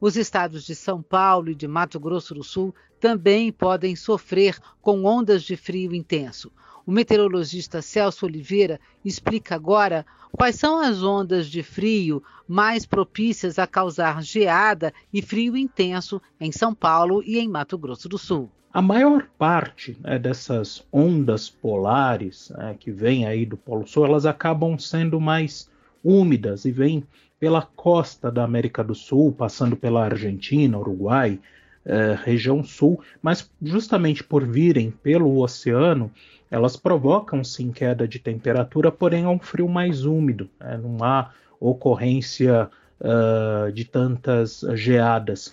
Os 0.00 0.16
estados 0.16 0.64
de 0.64 0.74
São 0.74 1.00
Paulo 1.00 1.50
e 1.50 1.54
de 1.54 1.68
Mato 1.68 2.00
Grosso 2.00 2.34
do 2.34 2.42
Sul 2.42 2.74
também 2.98 3.52
podem 3.52 3.94
sofrer 3.94 4.58
com 4.82 5.04
ondas 5.04 5.44
de 5.44 5.56
frio 5.56 5.94
intenso. 5.94 6.50
O 6.90 6.92
meteorologista 6.92 7.80
Celso 7.80 8.26
Oliveira 8.26 8.80
explica 9.04 9.54
agora 9.54 10.04
quais 10.32 10.56
são 10.56 10.80
as 10.80 11.04
ondas 11.04 11.46
de 11.46 11.62
frio 11.62 12.20
mais 12.48 12.84
propícias 12.84 13.60
a 13.60 13.66
causar 13.68 14.20
geada 14.24 14.92
e 15.12 15.22
frio 15.22 15.56
intenso 15.56 16.20
em 16.40 16.50
São 16.50 16.74
Paulo 16.74 17.22
e 17.24 17.38
em 17.38 17.46
Mato 17.46 17.78
Grosso 17.78 18.08
do 18.08 18.18
Sul. 18.18 18.50
A 18.72 18.82
maior 18.82 19.28
parte 19.38 19.96
né, 20.00 20.18
dessas 20.18 20.84
ondas 20.92 21.48
polares 21.48 22.52
né, 22.58 22.74
que 22.76 22.90
vêm 22.90 23.24
aí 23.24 23.46
do 23.46 23.56
Polo 23.56 23.86
Sul, 23.86 24.06
elas 24.06 24.26
acabam 24.26 24.76
sendo 24.76 25.20
mais 25.20 25.70
úmidas 26.02 26.64
e 26.64 26.72
vêm 26.72 27.04
pela 27.38 27.62
costa 27.62 28.32
da 28.32 28.42
América 28.42 28.82
do 28.82 28.96
Sul, 28.96 29.30
passando 29.30 29.76
pela 29.76 30.06
Argentina, 30.06 30.76
Uruguai, 30.76 31.38
eh, 31.92 32.16
região 32.22 32.62
sul, 32.62 33.00
mas 33.20 33.50
justamente 33.60 34.22
por 34.22 34.46
virem 34.46 34.92
pelo 34.92 35.40
oceano, 35.42 36.08
elas 36.48 36.76
provocam 36.76 37.42
sim 37.42 37.72
queda 37.72 38.06
de 38.06 38.20
temperatura, 38.20 38.92
porém 38.92 39.24
é 39.24 39.28
um 39.28 39.40
frio 39.40 39.68
mais 39.68 40.04
úmido, 40.04 40.48
né? 40.60 40.78
não 40.80 41.04
há 41.04 41.32
ocorrência 41.58 42.70
uh, 43.00 43.72
de 43.72 43.84
tantas 43.84 44.64
geadas. 44.74 45.52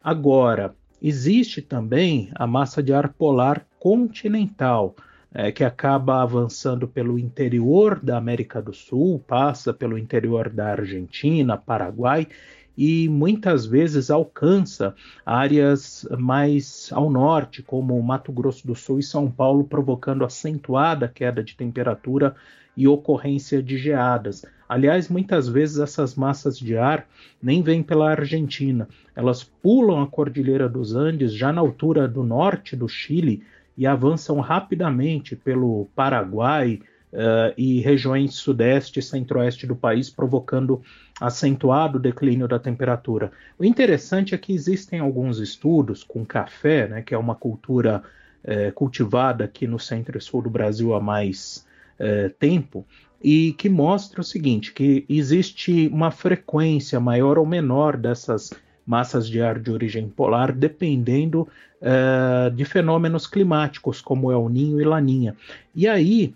Agora, 0.00 0.72
existe 1.02 1.60
também 1.60 2.30
a 2.36 2.46
massa 2.46 2.80
de 2.80 2.92
ar 2.92 3.08
polar 3.08 3.66
continental, 3.80 4.94
é, 5.34 5.50
que 5.50 5.64
acaba 5.64 6.22
avançando 6.22 6.86
pelo 6.86 7.18
interior 7.18 7.98
da 7.98 8.18
América 8.18 8.62
do 8.62 8.72
Sul, 8.72 9.18
passa 9.26 9.74
pelo 9.74 9.98
interior 9.98 10.48
da 10.48 10.68
Argentina, 10.68 11.56
Paraguai 11.56 12.28
e 12.76 13.08
muitas 13.08 13.66
vezes 13.66 14.10
alcança 14.10 14.94
áreas 15.24 16.06
mais 16.18 16.90
ao 16.92 17.10
norte, 17.10 17.62
como 17.62 18.02
Mato 18.02 18.32
Grosso 18.32 18.66
do 18.66 18.74
Sul 18.74 18.98
e 18.98 19.02
São 19.02 19.30
Paulo, 19.30 19.64
provocando 19.64 20.24
acentuada 20.24 21.08
queda 21.08 21.42
de 21.42 21.56
temperatura 21.56 22.34
e 22.76 22.88
ocorrência 22.88 23.62
de 23.62 23.76
geadas. 23.76 24.44
Aliás, 24.68 25.08
muitas 25.08 25.48
vezes 25.48 25.78
essas 25.78 26.14
massas 26.14 26.58
de 26.58 26.76
ar 26.76 27.06
nem 27.42 27.62
vêm 27.62 27.82
pela 27.82 28.10
Argentina, 28.10 28.88
elas 29.14 29.44
pulam 29.44 30.00
a 30.00 30.06
Cordilheira 30.06 30.68
dos 30.68 30.94
Andes 30.94 31.34
já 31.34 31.52
na 31.52 31.60
altura 31.60 32.08
do 32.08 32.22
norte 32.22 32.74
do 32.74 32.88
Chile 32.88 33.42
e 33.76 33.86
avançam 33.86 34.40
rapidamente 34.40 35.36
pelo 35.36 35.88
Paraguai, 35.94 36.80
uh, 37.12 37.52
e 37.56 37.80
regiões 37.80 38.34
sudeste 38.34 38.98
e 38.98 39.02
centro-oeste 39.02 39.66
do 39.66 39.76
país, 39.76 40.10
provocando 40.10 40.82
acentuado 41.20 41.98
declínio 41.98 42.48
da 42.48 42.58
temperatura. 42.58 43.30
O 43.58 43.64
interessante 43.64 44.34
é 44.34 44.38
que 44.38 44.52
existem 44.52 44.98
alguns 44.98 45.38
estudos 45.38 46.02
com 46.02 46.24
café, 46.24 46.88
né, 46.88 47.02
que 47.02 47.14
é 47.14 47.18
uma 47.18 47.34
cultura 47.34 48.02
uh, 48.44 48.72
cultivada 48.72 49.44
aqui 49.44 49.66
no 49.66 49.78
centro 49.78 50.18
e 50.18 50.20
sul 50.20 50.42
do 50.42 50.50
Brasil 50.50 50.94
há 50.94 51.00
mais 51.00 51.66
uh, 52.00 52.30
tempo, 52.38 52.84
e 53.22 53.52
que 53.52 53.68
mostra 53.68 54.20
o 54.20 54.24
seguinte: 54.24 54.72
que 54.72 55.04
existe 55.08 55.88
uma 55.92 56.10
frequência 56.10 56.98
maior 56.98 57.38
ou 57.38 57.46
menor 57.46 57.96
dessas 57.96 58.50
massas 58.84 59.28
de 59.28 59.40
ar 59.40 59.60
de 59.60 59.70
origem 59.70 60.08
polar, 60.08 60.52
dependendo 60.52 61.48
uh, 61.80 62.50
de 62.50 62.64
fenômenos 62.64 63.26
climáticos, 63.26 64.00
como 64.00 64.28
o 64.28 64.48
Ninho 64.48 64.80
e 64.80 64.84
Laninha. 64.84 65.36
E 65.74 65.86
aí, 65.86 66.34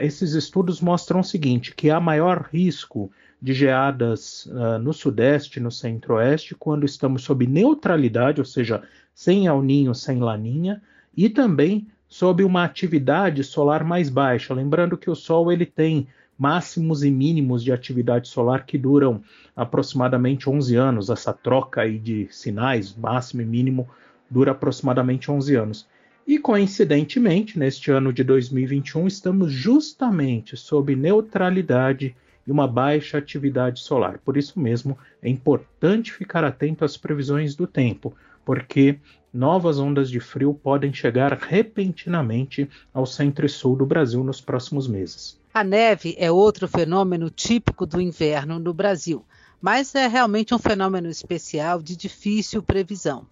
esses 0.00 0.34
estudos 0.34 0.80
mostram 0.80 1.20
o 1.20 1.24
seguinte: 1.24 1.74
que 1.74 1.90
há 1.90 1.98
maior 1.98 2.48
risco 2.52 3.10
de 3.42 3.52
geadas 3.52 4.46
uh, 4.46 4.78
no 4.78 4.92
Sudeste, 4.92 5.58
no 5.58 5.70
Centro-Oeste, 5.70 6.54
quando 6.54 6.86
estamos 6.86 7.22
sob 7.22 7.44
neutralidade, 7.44 8.40
ou 8.40 8.44
seja, 8.44 8.82
sem 9.12 9.46
El 9.46 9.62
Ninho, 9.62 9.92
sem 9.94 10.20
Laninha, 10.20 10.80
e 11.16 11.28
também 11.28 11.88
sob 12.08 12.44
uma 12.44 12.62
atividade 12.62 13.42
solar 13.42 13.82
mais 13.82 14.08
baixa. 14.08 14.54
Lembrando 14.54 14.96
que 14.96 15.10
o 15.10 15.16
Sol 15.16 15.50
ele 15.50 15.66
tem 15.66 16.06
máximos 16.38 17.02
e 17.02 17.10
mínimos 17.10 17.64
de 17.64 17.72
atividade 17.72 18.28
solar 18.28 18.64
que 18.64 18.78
duram 18.78 19.22
aproximadamente 19.56 20.48
11 20.48 20.76
anos. 20.76 21.10
Essa 21.10 21.32
troca 21.32 21.80
aí 21.80 21.98
de 21.98 22.28
sinais, 22.30 22.94
máximo 22.94 23.42
e 23.42 23.44
mínimo, 23.44 23.88
dura 24.30 24.52
aproximadamente 24.52 25.30
11 25.30 25.56
anos. 25.56 25.86
E 26.26 26.38
coincidentemente, 26.38 27.58
neste 27.58 27.90
ano 27.90 28.12
de 28.12 28.22
2021, 28.22 29.06
estamos 29.06 29.52
justamente 29.52 30.56
sob 30.56 30.94
neutralidade 30.94 32.14
e 32.46 32.50
uma 32.50 32.66
baixa 32.66 33.18
atividade 33.18 33.80
solar. 33.80 34.18
Por 34.18 34.36
isso 34.36 34.58
mesmo, 34.58 34.96
é 35.22 35.28
importante 35.28 36.12
ficar 36.12 36.44
atento 36.44 36.84
às 36.84 36.96
previsões 36.96 37.54
do 37.54 37.66
tempo, 37.66 38.14
porque 38.44 38.98
novas 39.32 39.78
ondas 39.78 40.10
de 40.10 40.20
frio 40.20 40.54
podem 40.54 40.92
chegar 40.92 41.32
repentinamente 41.32 42.68
ao 42.92 43.06
centro 43.06 43.46
e 43.46 43.48
sul 43.48 43.76
do 43.76 43.86
Brasil 43.86 44.22
nos 44.22 44.40
próximos 44.40 44.86
meses. 44.86 45.40
A 45.52 45.62
neve 45.62 46.14
é 46.18 46.30
outro 46.30 46.66
fenômeno 46.66 47.30
típico 47.30 47.84
do 47.84 48.00
inverno 48.00 48.58
no 48.58 48.72
Brasil 48.72 49.24
mas 49.62 49.94
é 49.94 50.08
realmente 50.08 50.52
um 50.52 50.58
fenômeno 50.58 51.08
especial 51.08 51.80
de 51.80 51.96
difícil 51.96 52.60
previsão. 52.60 53.24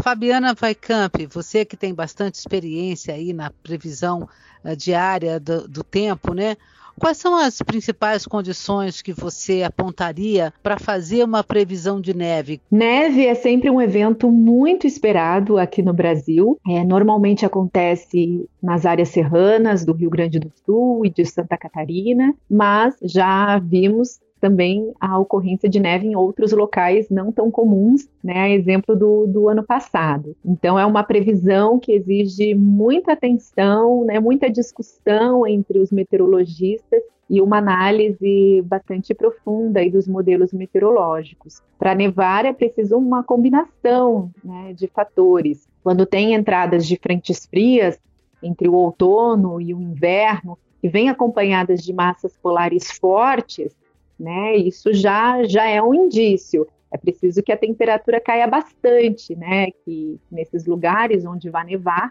Fabiana 0.00 0.54
Weicamp, 0.60 1.26
você 1.30 1.64
que 1.64 1.76
tem 1.76 1.94
bastante 1.94 2.34
experiência 2.34 3.14
aí 3.14 3.32
na 3.32 3.50
previsão 3.50 4.28
uh, 4.64 4.76
diária 4.76 5.38
do, 5.38 5.68
do 5.68 5.84
tempo, 5.84 6.34
né? 6.34 6.56
Quais 6.98 7.16
são 7.16 7.36
as 7.36 7.60
principais 7.62 8.26
condições 8.26 9.00
que 9.02 9.12
você 9.12 9.62
apontaria 9.62 10.52
para 10.62 10.78
fazer 10.78 11.24
uma 11.24 11.42
previsão 11.42 12.00
de 12.00 12.14
neve? 12.14 12.60
Neve 12.70 13.26
é 13.26 13.34
sempre 13.34 13.70
um 13.70 13.80
evento 13.80 14.30
muito 14.30 14.86
esperado 14.86 15.58
aqui 15.58 15.82
no 15.82 15.92
Brasil. 15.92 16.58
É, 16.68 16.84
normalmente 16.84 17.46
acontece 17.46 18.48
nas 18.62 18.86
áreas 18.86 19.08
serranas 19.08 19.84
do 19.84 19.92
Rio 19.92 20.10
Grande 20.10 20.38
do 20.38 20.52
Sul 20.64 21.04
e 21.06 21.10
de 21.10 21.24
Santa 21.24 21.56
Catarina, 21.56 22.34
mas 22.48 22.94
já 23.02 23.58
vimos 23.58 24.20
também 24.42 24.92
a 25.00 25.16
ocorrência 25.20 25.68
de 25.68 25.78
neve 25.78 26.04
em 26.04 26.16
outros 26.16 26.50
locais 26.50 27.08
não 27.08 27.30
tão 27.30 27.48
comuns, 27.48 28.08
né? 28.22 28.52
Exemplo 28.52 28.96
do, 28.96 29.24
do 29.24 29.48
ano 29.48 29.62
passado. 29.62 30.34
Então, 30.44 30.76
é 30.76 30.84
uma 30.84 31.04
previsão 31.04 31.78
que 31.78 31.92
exige 31.92 32.52
muita 32.52 33.12
atenção, 33.12 34.04
né? 34.04 34.18
muita 34.18 34.50
discussão 34.50 35.46
entre 35.46 35.78
os 35.78 35.92
meteorologistas 35.92 37.00
e 37.30 37.40
uma 37.40 37.58
análise 37.58 38.60
bastante 38.62 39.14
profunda 39.14 39.78
aí 39.78 39.88
dos 39.88 40.08
modelos 40.08 40.52
meteorológicos. 40.52 41.62
Para 41.78 41.94
nevar 41.94 42.44
é 42.44 42.52
preciso 42.52 42.98
uma 42.98 43.22
combinação 43.22 44.28
né, 44.42 44.72
de 44.74 44.88
fatores. 44.88 45.68
Quando 45.84 46.04
tem 46.04 46.34
entradas 46.34 46.84
de 46.84 46.98
frentes 47.00 47.46
frias 47.46 47.96
entre 48.42 48.68
o 48.68 48.74
outono 48.74 49.60
e 49.60 49.72
o 49.72 49.80
inverno, 49.80 50.58
que 50.80 50.88
vêm 50.88 51.08
acompanhadas 51.08 51.80
de 51.80 51.92
massas 51.92 52.36
polares 52.36 52.90
fortes, 52.90 53.72
né? 54.22 54.56
Isso 54.56 54.92
já, 54.92 55.42
já 55.44 55.66
é 55.68 55.82
um 55.82 55.92
indício. 55.92 56.66
É 56.92 56.96
preciso 56.96 57.42
que 57.42 57.50
a 57.50 57.56
temperatura 57.56 58.20
caia 58.20 58.46
bastante, 58.46 59.34
né? 59.34 59.70
Que 59.84 60.18
nesses 60.30 60.64
lugares 60.64 61.24
onde 61.24 61.50
vai 61.50 61.64
nevar, 61.64 62.10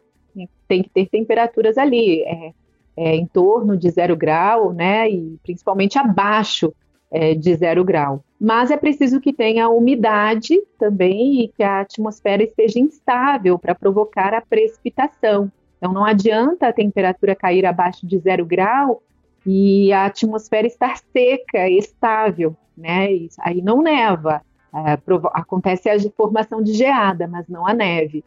tem 0.68 0.84
que 0.84 0.90
ter 0.90 1.08
temperaturas 1.08 1.78
ali, 1.78 2.22
é, 2.24 2.54
é, 2.98 3.16
em 3.16 3.26
torno 3.26 3.78
de 3.78 3.90
zero 3.90 4.16
grau, 4.18 4.74
né? 4.74 5.10
E 5.10 5.38
principalmente 5.42 5.98
abaixo 5.98 6.74
é, 7.10 7.34
de 7.34 7.56
zero 7.56 7.84
grau. 7.84 8.24
Mas 8.40 8.72
é 8.72 8.78
preciso 8.78 9.22
que 9.22 9.32
tenha 9.32 9.70
umidade 9.70 10.60
também 10.78 11.44
e 11.44 11.48
que 11.48 11.64
a 11.64 11.82
atmosfera 11.82 12.44
esteja 12.44 12.80
instável 12.80 13.58
para 13.58 13.76
provocar 13.76 14.34
a 14.34 14.42
precipitação. 14.42 15.52
Então 15.78 15.94
não 15.94 16.04
adianta 16.04 16.68
a 16.68 16.74
temperatura 16.74 17.36
cair 17.36 17.66
abaixo 17.66 18.06
de 18.06 18.18
zero 18.18 18.46
grau 18.46 19.02
e 19.46 19.92
a 19.92 20.06
atmosfera 20.06 20.68
estar 20.68 20.98
seca, 21.12 21.70
estável, 21.70 22.56
né? 22.78 23.12
Isso, 23.12 23.38
aí 23.42 23.62
não 23.62 23.82
neva, 23.82 24.42
é, 24.74 24.98
acontece 25.34 25.90
a 25.90 25.98
formação 26.12 26.62
de 26.62 26.74
geada, 26.74 27.28
mas 27.28 27.48
não 27.48 27.68
a 27.68 27.74
neve. 27.74 28.24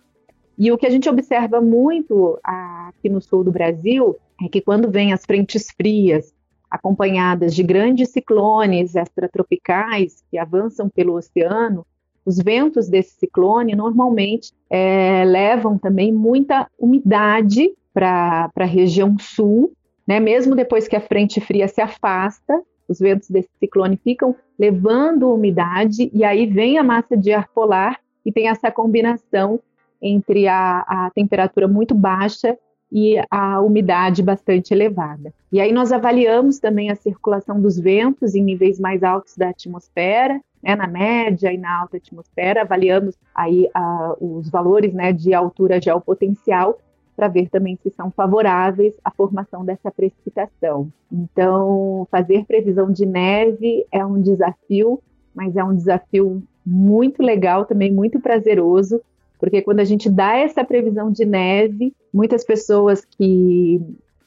E 0.56 0.70
o 0.70 0.78
que 0.78 0.86
a 0.86 0.90
gente 0.90 1.08
observa 1.08 1.60
muito 1.60 2.38
aqui 2.42 3.08
no 3.08 3.20
sul 3.20 3.42
do 3.42 3.50
Brasil 3.50 4.16
é 4.42 4.48
que 4.48 4.60
quando 4.60 4.90
vem 4.90 5.12
as 5.12 5.24
frentes 5.24 5.68
frias, 5.76 6.32
acompanhadas 6.70 7.54
de 7.54 7.62
grandes 7.62 8.10
ciclones 8.10 8.96
extratropicais 8.96 10.24
que 10.28 10.36
avançam 10.36 10.88
pelo 10.88 11.14
oceano, 11.14 11.86
os 12.26 12.38
ventos 12.38 12.88
desse 12.88 13.16
ciclone 13.16 13.76
normalmente 13.76 14.52
é, 14.68 15.24
levam 15.24 15.78
também 15.78 16.12
muita 16.12 16.68
umidade 16.78 17.72
para 17.92 18.50
a 18.56 18.64
região 18.64 19.16
sul 19.18 19.72
né? 20.06 20.20
Mesmo 20.20 20.54
depois 20.54 20.88
que 20.88 20.96
a 20.96 21.00
frente 21.00 21.40
fria 21.40 21.68
se 21.68 21.80
afasta, 21.80 22.60
os 22.88 22.98
ventos 22.98 23.30
desse 23.30 23.48
ciclone 23.58 23.96
ficam 23.96 24.36
levando 24.58 25.32
umidade 25.32 26.10
e 26.12 26.22
aí 26.22 26.46
vem 26.46 26.78
a 26.78 26.82
massa 26.82 27.16
de 27.16 27.32
ar 27.32 27.48
polar 27.48 27.98
e 28.24 28.32
tem 28.32 28.48
essa 28.48 28.70
combinação 28.70 29.60
entre 30.00 30.46
a, 30.46 30.80
a 30.80 31.10
temperatura 31.14 31.66
muito 31.66 31.94
baixa 31.94 32.56
e 32.92 33.16
a 33.30 33.60
umidade 33.60 34.22
bastante 34.22 34.72
elevada. 34.72 35.32
E 35.50 35.60
aí 35.60 35.72
nós 35.72 35.90
avaliamos 35.90 36.58
também 36.58 36.90
a 36.90 36.94
circulação 36.94 37.60
dos 37.60 37.78
ventos 37.78 38.34
em 38.34 38.42
níveis 38.42 38.78
mais 38.78 39.02
altos 39.02 39.36
da 39.36 39.48
atmosfera, 39.48 40.40
né, 40.62 40.76
na 40.76 40.86
média 40.86 41.52
e 41.52 41.58
na 41.58 41.80
alta 41.80 41.96
atmosfera, 41.96 42.62
avaliamos 42.62 43.16
aí 43.34 43.68
uh, 43.76 44.38
os 44.38 44.48
valores 44.48 44.94
né, 44.94 45.12
de 45.12 45.34
altura 45.34 45.80
geopotencial 45.80 46.78
para 47.16 47.28
ver 47.28 47.48
também 47.48 47.78
se 47.82 47.90
são 47.90 48.10
favoráveis 48.10 48.94
à 49.04 49.10
formação 49.10 49.64
dessa 49.64 49.90
precipitação. 49.90 50.90
Então, 51.10 52.06
fazer 52.10 52.44
previsão 52.44 52.90
de 52.90 53.06
neve 53.06 53.86
é 53.92 54.04
um 54.04 54.20
desafio, 54.20 55.00
mas 55.34 55.56
é 55.56 55.64
um 55.64 55.74
desafio 55.74 56.42
muito 56.64 57.22
legal, 57.22 57.64
também 57.64 57.92
muito 57.92 58.20
prazeroso, 58.20 59.00
porque 59.38 59.62
quando 59.62 59.80
a 59.80 59.84
gente 59.84 60.08
dá 60.08 60.36
essa 60.36 60.64
previsão 60.64 61.10
de 61.10 61.24
neve, 61.24 61.94
muitas 62.12 62.44
pessoas 62.44 63.04
que, 63.04 63.80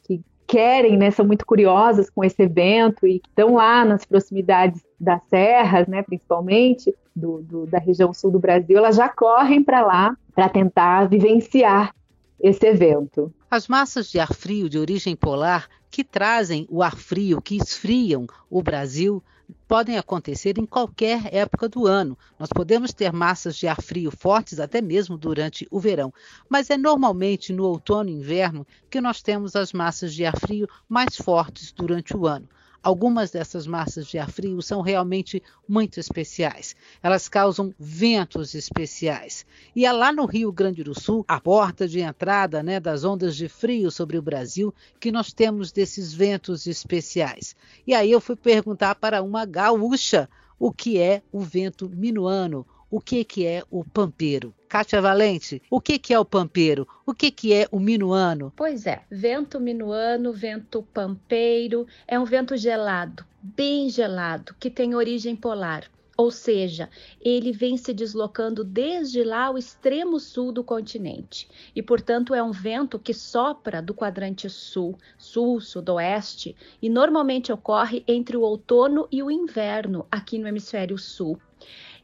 que 0.04 0.22
querem, 0.46 0.96
né, 0.96 1.10
são 1.10 1.26
muito 1.26 1.44
curiosas 1.44 2.08
com 2.08 2.22
esse 2.22 2.42
evento 2.42 3.06
e 3.06 3.16
estão 3.16 3.54
lá 3.54 3.84
nas 3.84 4.04
proximidades 4.04 4.80
das 5.00 5.20
serras, 5.28 5.86
né, 5.88 6.02
principalmente 6.02 6.94
do, 7.14 7.42
do, 7.42 7.66
da 7.66 7.78
região 7.78 8.14
sul 8.14 8.30
do 8.30 8.38
Brasil, 8.38 8.78
elas 8.78 8.96
já 8.96 9.08
correm 9.08 9.62
para 9.62 9.84
lá 9.84 10.16
para 10.34 10.48
tentar 10.48 11.08
vivenciar 11.08 11.92
esse 12.40 12.66
evento. 12.66 13.32
As 13.50 13.66
massas 13.66 14.10
de 14.10 14.18
ar 14.18 14.32
frio 14.32 14.68
de 14.68 14.78
origem 14.78 15.16
polar 15.16 15.68
que 15.90 16.04
trazem 16.04 16.66
o 16.70 16.82
ar 16.82 16.96
frio, 16.96 17.40
que 17.40 17.56
esfriam 17.56 18.26
o 18.50 18.62
Brasil, 18.62 19.22
podem 19.66 19.96
acontecer 19.96 20.58
em 20.58 20.66
qualquer 20.66 21.34
época 21.34 21.68
do 21.68 21.86
ano. 21.86 22.16
Nós 22.38 22.50
podemos 22.50 22.92
ter 22.92 23.12
massas 23.12 23.56
de 23.56 23.66
ar 23.66 23.80
frio 23.80 24.10
fortes 24.10 24.60
até 24.60 24.80
mesmo 24.80 25.16
durante 25.16 25.66
o 25.70 25.80
verão, 25.80 26.12
mas 26.48 26.70
é 26.70 26.76
normalmente 26.76 27.52
no 27.52 27.64
outono 27.64 28.10
e 28.10 28.14
inverno 28.14 28.66
que 28.90 29.00
nós 29.00 29.22
temos 29.22 29.56
as 29.56 29.72
massas 29.72 30.14
de 30.14 30.24
ar 30.24 30.38
frio 30.38 30.68
mais 30.88 31.16
fortes 31.16 31.72
durante 31.72 32.16
o 32.16 32.26
ano. 32.26 32.48
Algumas 32.82 33.30
dessas 33.30 33.66
massas 33.66 34.06
de 34.06 34.18
ar 34.18 34.30
frio 34.30 34.62
são 34.62 34.80
realmente 34.80 35.42
muito 35.68 35.98
especiais. 35.98 36.76
Elas 37.02 37.28
causam 37.28 37.74
ventos 37.78 38.54
especiais. 38.54 39.44
E 39.74 39.84
é 39.84 39.92
lá 39.92 40.12
no 40.12 40.26
Rio 40.26 40.52
Grande 40.52 40.84
do 40.84 40.98
Sul, 40.98 41.24
a 41.26 41.40
porta 41.40 41.88
de 41.88 42.00
entrada 42.00 42.62
né, 42.62 42.78
das 42.78 43.04
ondas 43.04 43.36
de 43.36 43.48
frio 43.48 43.90
sobre 43.90 44.16
o 44.16 44.22
Brasil, 44.22 44.72
que 45.00 45.10
nós 45.10 45.32
temos 45.32 45.72
desses 45.72 46.12
ventos 46.12 46.66
especiais. 46.66 47.56
E 47.86 47.94
aí 47.94 48.10
eu 48.10 48.20
fui 48.20 48.36
perguntar 48.36 48.94
para 48.94 49.22
uma 49.22 49.44
gaúcha 49.44 50.28
o 50.58 50.72
que 50.72 50.98
é 50.98 51.22
o 51.32 51.40
vento 51.40 51.88
minuano 51.88 52.66
o 52.90 53.00
que, 53.00 53.24
que 53.24 53.46
é 53.46 53.62
o 53.70 53.84
pampeiro. 53.84 54.54
Kátia 54.68 55.00
Valente, 55.00 55.62
o 55.70 55.80
que, 55.80 55.98
que 55.98 56.12
é 56.12 56.18
o 56.18 56.24
pampeiro? 56.24 56.86
O 57.06 57.14
que, 57.14 57.30
que 57.30 57.52
é 57.52 57.66
o 57.70 57.80
minuano? 57.80 58.52
Pois 58.54 58.86
é, 58.86 59.02
vento 59.10 59.58
minuano, 59.58 60.32
vento 60.32 60.82
pampeiro, 60.92 61.86
é 62.06 62.18
um 62.18 62.24
vento 62.24 62.56
gelado, 62.56 63.24
bem 63.42 63.88
gelado, 63.88 64.54
que 64.58 64.70
tem 64.70 64.94
origem 64.94 65.34
polar. 65.34 65.90
Ou 66.18 66.32
seja, 66.32 66.90
ele 67.20 67.52
vem 67.52 67.76
se 67.76 67.94
deslocando 67.94 68.64
desde 68.64 69.22
lá 69.22 69.44
ao 69.44 69.56
extremo 69.56 70.18
sul 70.18 70.50
do 70.50 70.64
continente. 70.64 71.48
E, 71.76 71.80
portanto, 71.80 72.34
é 72.34 72.42
um 72.42 72.50
vento 72.50 72.98
que 72.98 73.14
sopra 73.14 73.80
do 73.80 73.94
quadrante 73.94 74.50
sul, 74.50 74.98
sul, 75.16 75.60
sudoeste, 75.60 76.56
e 76.82 76.90
normalmente 76.90 77.52
ocorre 77.52 78.02
entre 78.08 78.36
o 78.36 78.40
outono 78.40 79.06
e 79.12 79.22
o 79.22 79.30
inverno 79.30 80.06
aqui 80.10 80.38
no 80.38 80.48
hemisfério 80.48 80.98
sul. 80.98 81.38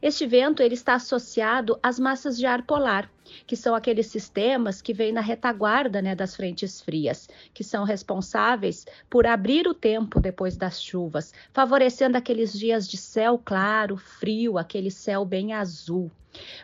Este 0.05 0.27
vento 0.27 0.61
ele 0.61 0.75
está 0.75 0.93
associado 0.93 1.79
às 1.81 1.97
massas 1.97 2.37
de 2.37 2.45
ar 2.45 2.61
polar, 2.61 3.09
que 3.45 3.55
são 3.55 3.75
aqueles 3.75 4.07
sistemas 4.07 4.81
que 4.81 4.93
vêm 4.93 5.11
na 5.11 5.21
retaguarda 5.21 6.01
né, 6.01 6.15
das 6.15 6.35
frentes 6.35 6.81
frias, 6.81 7.27
que 7.53 7.63
são 7.63 7.83
responsáveis 7.83 8.85
por 9.09 9.25
abrir 9.25 9.67
o 9.67 9.73
tempo 9.73 10.19
depois 10.19 10.55
das 10.55 10.81
chuvas, 10.81 11.33
favorecendo 11.53 12.17
aqueles 12.17 12.53
dias 12.53 12.87
de 12.87 12.97
céu 12.97 13.41
claro, 13.43 13.97
frio, 13.97 14.57
aquele 14.57 14.91
céu 14.91 15.25
bem 15.25 15.53
azul. 15.53 16.11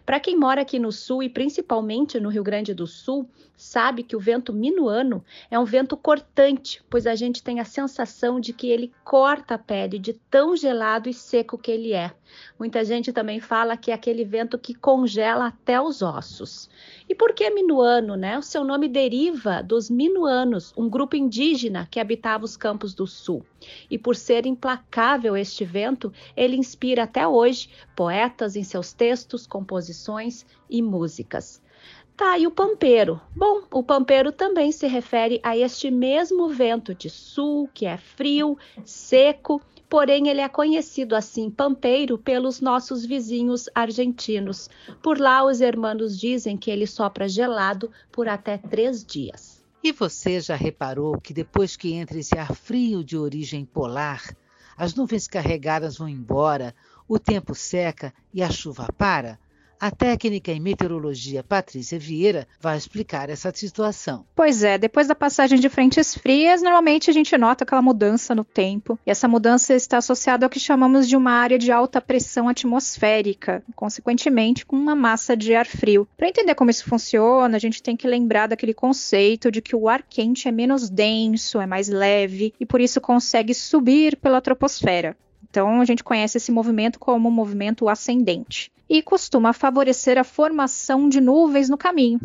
Para 0.06 0.20
quem 0.20 0.38
mora 0.38 0.62
aqui 0.62 0.78
no 0.80 0.92
sul 0.92 1.24
e 1.24 1.30
principalmente 1.30 2.20
no 2.20 2.30
Rio 2.30 2.44
Grande 2.44 2.74
do 2.74 2.86
Sul, 2.86 3.30
sabe 3.56 4.04
que 4.04 4.16
o 4.16 4.20
vento 4.20 4.52
minuano 4.52 5.24
é 5.50 5.58
um 5.58 5.64
vento 5.64 5.96
cortante, 5.96 6.84
pois 6.90 7.08
a 7.08 7.16
gente 7.16 7.44
tem 7.44 7.60
a 7.60 7.66
sensação 7.66 8.40
de 8.40 8.54
que 8.54 8.68
ele 8.68 8.92
corta 9.04 9.56
a 9.56 9.58
pele 9.58 9.98
de 10.00 10.14
tão 10.14 10.58
gelado 10.58 11.08
e 11.08 11.14
seco 11.14 11.58
que 11.58 11.72
ele 11.72 11.94
é. 11.94 12.12
Muita 12.60 12.84
gente 12.84 13.14
também 13.14 13.40
fala 13.40 13.78
que 13.78 13.92
é 13.92 13.94
aquele 13.94 14.26
vento 14.26 14.58
que 14.58 14.74
congela 14.74 15.48
até 15.48 15.80
os 15.80 16.02
ossos. 16.02 16.51
E 17.08 17.16
por 17.16 17.34
que 17.34 17.50
minuano, 17.50 18.16
né? 18.16 18.38
O 18.38 18.42
seu 18.42 18.64
nome 18.64 18.88
deriva 18.88 19.62
dos 19.62 19.90
minuanos, 19.90 20.74
um 20.78 20.90
grupo 20.90 21.16
indígena 21.16 21.88
que 21.90 22.00
habitava 22.00 22.46
os 22.46 22.58
campos 22.58 22.94
do 22.94 23.06
sul. 23.06 23.46
E 23.90 23.98
por 23.98 24.16
ser 24.16 24.46
implacável 24.46 25.38
este 25.38 25.64
vento, 25.64 26.12
ele 26.36 26.56
inspira 26.56 27.04
até 27.04 27.28
hoje 27.28 27.70
poetas 27.96 28.56
em 28.56 28.64
seus 28.64 28.94
textos, 28.94 29.46
composições 29.46 30.46
e 30.70 30.82
músicas. 30.82 31.61
Tá 32.22 32.34
aí 32.34 32.46
o 32.46 32.52
pampeiro. 32.52 33.20
Bom, 33.36 33.64
o 33.72 33.82
pampeiro 33.82 34.32
também 34.32 34.72
se 34.72 34.86
refere 34.86 35.40
a 35.42 35.58
este 35.58 35.90
mesmo 35.90 36.50
vento 36.50 36.94
de 36.94 37.10
sul, 37.10 37.68
que 37.74 37.84
é 37.84 37.98
frio, 37.98 38.60
seco, 38.86 39.60
porém 39.90 40.28
ele 40.28 40.40
é 40.40 40.48
conhecido 40.48 41.16
assim, 41.16 41.50
pampeiro, 41.50 42.20
pelos 42.20 42.62
nossos 42.62 43.04
vizinhos 43.04 43.68
argentinos. 43.74 44.70
Por 45.02 45.20
lá, 45.20 45.44
os 45.44 45.62
hermanos 45.62 46.16
dizem 46.16 46.58
que 46.58 46.70
ele 46.70 46.86
sopra 46.86 47.28
gelado 47.28 47.92
por 48.12 48.30
até 48.30 48.56
três 48.56 49.04
dias. 49.04 49.66
E 49.84 49.92
você 49.92 50.40
já 50.40 50.56
reparou 50.56 51.20
que 51.20 51.34
depois 51.34 51.76
que 51.76 51.92
entra 51.92 52.20
esse 52.20 52.38
ar 52.38 52.54
frio 52.54 53.04
de 53.04 53.18
origem 53.18 53.66
polar, 53.66 54.22
as 54.78 54.94
nuvens 54.94 55.28
carregadas 55.28 55.98
vão 55.98 56.08
embora, 56.08 56.76
o 57.08 57.18
tempo 57.18 57.56
seca 57.56 58.14
e 58.32 58.44
a 58.44 58.52
chuva 58.52 58.88
para? 58.96 59.40
A 59.82 59.90
técnica 59.90 60.52
em 60.52 60.60
meteorologia 60.60 61.44
Patrícia 61.44 61.98
Vieira 61.98 62.48
vai 62.60 62.78
explicar 62.78 63.32
essa 63.32 63.52
situação. 63.52 64.24
Pois 64.36 64.62
é, 64.62 64.78
depois 64.78 65.08
da 65.08 65.16
passagem 65.16 65.60
de 65.60 65.70
frentes 65.70 66.14
frias, 66.14 66.62
normalmente 66.62 67.10
a 67.10 67.14
gente 67.14 67.36
nota 67.36 67.64
aquela 67.64 67.82
mudança 67.82 68.36
no 68.36 68.44
tempo. 68.44 69.00
E 69.08 69.10
essa 69.10 69.28
mudança 69.28 69.74
está 69.74 69.98
associada 69.98 70.46
ao 70.46 70.52
que 70.52 70.60
chamamos 70.60 71.10
de 71.10 71.18
uma 71.18 71.32
área 71.32 71.58
de 71.58 71.72
alta 71.72 72.00
pressão 72.00 72.48
atmosférica, 72.48 73.64
consequentemente 73.76 74.68
com 74.68 74.76
uma 74.76 74.96
massa 74.96 75.36
de 75.36 75.56
ar 75.56 75.66
frio. 75.66 76.08
Para 76.16 76.30
entender 76.30 76.54
como 76.54 76.70
isso 76.70 76.86
funciona, 76.86 77.58
a 77.58 77.60
gente 77.60 77.82
tem 77.82 77.98
que 77.98 78.08
lembrar 78.08 78.46
daquele 78.46 78.76
conceito 78.76 79.50
de 79.50 79.64
que 79.64 79.76
o 79.76 79.90
ar 79.90 80.04
quente 80.08 80.48
é 80.48 80.52
menos 80.52 80.92
denso, 80.92 81.60
é 81.60 81.66
mais 81.66 81.90
leve 81.90 82.54
e 82.60 82.68
por 82.68 82.80
isso 82.80 83.02
consegue 83.02 83.56
subir 83.56 84.16
pela 84.16 84.42
troposfera. 84.42 85.18
Então 85.50 85.82
a 85.82 85.86
gente 85.86 86.04
conhece 86.04 86.38
esse 86.38 86.52
movimento 86.52 87.00
como 87.00 87.32
movimento 87.32 87.90
ascendente 87.90 88.72
e 88.92 89.02
costuma 89.02 89.54
favorecer 89.54 90.18
a 90.18 90.24
formação 90.26 91.08
de 91.08 91.22
nuvens 91.22 91.70
no 91.70 91.78
caminho. 91.78 92.20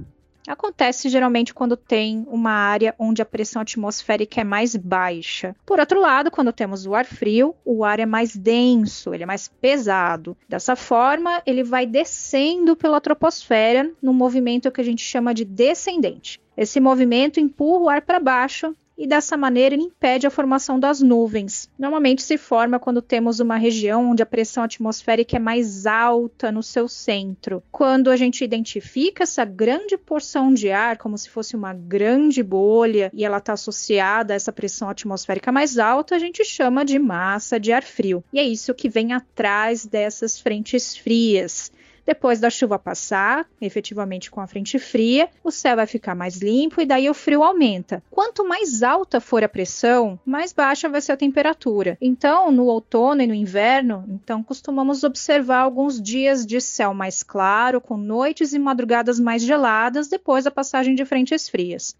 Acontece 0.48 1.08
geralmente 1.08 1.54
quando 1.54 1.76
tem 1.76 2.26
uma 2.28 2.50
área 2.50 2.92
onde 2.98 3.22
a 3.22 3.24
pressão 3.24 3.62
atmosférica 3.62 4.40
é 4.40 4.44
mais 4.44 4.74
baixa. 4.74 5.54
Por 5.64 5.78
outro 5.78 6.00
lado, 6.00 6.28
quando 6.28 6.52
temos 6.52 6.84
o 6.84 6.92
ar 6.92 7.04
frio, 7.04 7.54
o 7.64 7.84
ar 7.84 8.00
é 8.00 8.06
mais 8.06 8.36
denso, 8.36 9.14
ele 9.14 9.22
é 9.22 9.26
mais 9.26 9.46
pesado. 9.46 10.36
Dessa 10.48 10.74
forma, 10.74 11.40
ele 11.46 11.62
vai 11.62 11.86
descendo 11.86 12.74
pela 12.74 13.00
troposfera 13.00 13.88
num 14.02 14.12
movimento 14.12 14.70
que 14.72 14.80
a 14.80 14.84
gente 14.84 15.04
chama 15.04 15.32
de 15.32 15.44
descendente. 15.44 16.40
Esse 16.56 16.80
movimento 16.80 17.38
empurra 17.38 17.84
o 17.84 17.88
ar 17.88 18.02
para 18.02 18.18
baixo 18.18 18.74
e 18.96 19.06
dessa 19.06 19.36
maneira 19.36 19.74
ele 19.74 19.84
impede 19.84 20.26
a 20.26 20.30
formação 20.30 20.78
das 20.80 21.00
nuvens. 21.00 21.68
Normalmente 21.78 22.22
se 22.22 22.38
forma 22.38 22.78
quando 22.78 23.02
temos 23.02 23.40
uma 23.40 23.56
região 23.56 24.10
onde 24.10 24.22
a 24.22 24.26
pressão 24.26 24.64
atmosférica 24.64 25.36
é 25.36 25.40
mais 25.40 25.86
alta 25.86 26.50
no 26.50 26.62
seu 26.62 26.88
centro. 26.88 27.62
Quando 27.70 28.10
a 28.10 28.16
gente 28.16 28.42
identifica 28.42 29.24
essa 29.24 29.44
grande 29.44 29.96
porção 29.96 30.52
de 30.52 30.70
ar 30.70 30.96
como 30.96 31.16
se 31.18 31.28
fosse 31.28 31.54
uma 31.54 31.74
grande 31.74 32.42
bolha 32.42 33.10
e 33.12 33.24
ela 33.24 33.38
está 33.38 33.52
associada 33.52 34.32
a 34.32 34.36
essa 34.36 34.52
pressão 34.52 34.88
atmosférica 34.88 35.52
mais 35.52 35.78
alta, 35.78 36.14
a 36.14 36.18
gente 36.18 36.44
chama 36.44 36.84
de 36.84 36.98
massa 36.98 37.60
de 37.60 37.72
ar 37.72 37.82
frio. 37.82 38.24
E 38.32 38.38
é 38.38 38.42
isso 38.42 38.74
que 38.74 38.88
vem 38.88 39.12
atrás 39.12 39.84
dessas 39.84 40.40
frentes 40.40 40.96
frias. 40.96 41.70
Depois 42.06 42.38
da 42.38 42.48
chuva 42.48 42.78
passar, 42.78 43.44
efetivamente 43.60 44.30
com 44.30 44.40
a 44.40 44.46
frente 44.46 44.78
fria, 44.78 45.28
o 45.42 45.50
céu 45.50 45.74
vai 45.74 45.88
ficar 45.88 46.14
mais 46.14 46.36
limpo 46.36 46.80
e 46.80 46.86
daí 46.86 47.10
o 47.10 47.14
frio 47.14 47.42
aumenta. 47.42 48.00
Quanto 48.08 48.46
mais 48.46 48.84
alta 48.84 49.20
for 49.20 49.42
a 49.42 49.48
pressão, 49.48 50.16
mais 50.24 50.52
baixa 50.52 50.88
vai 50.88 51.00
ser 51.00 51.12
a 51.12 51.16
temperatura. 51.16 51.98
Então, 52.00 52.52
no 52.52 52.66
outono 52.66 53.22
e 53.22 53.26
no 53.26 53.34
inverno, 53.34 54.04
então 54.08 54.40
costumamos 54.40 55.02
observar 55.02 55.58
alguns 55.58 56.00
dias 56.00 56.46
de 56.46 56.60
céu 56.60 56.94
mais 56.94 57.24
claro, 57.24 57.80
com 57.80 57.96
noites 57.96 58.52
e 58.52 58.58
madrugadas 58.58 59.18
mais 59.18 59.42
geladas 59.42 60.06
depois 60.06 60.44
da 60.44 60.50
passagem 60.50 60.94
de 60.94 61.04
frentes 61.04 61.48
frias. 61.48 61.96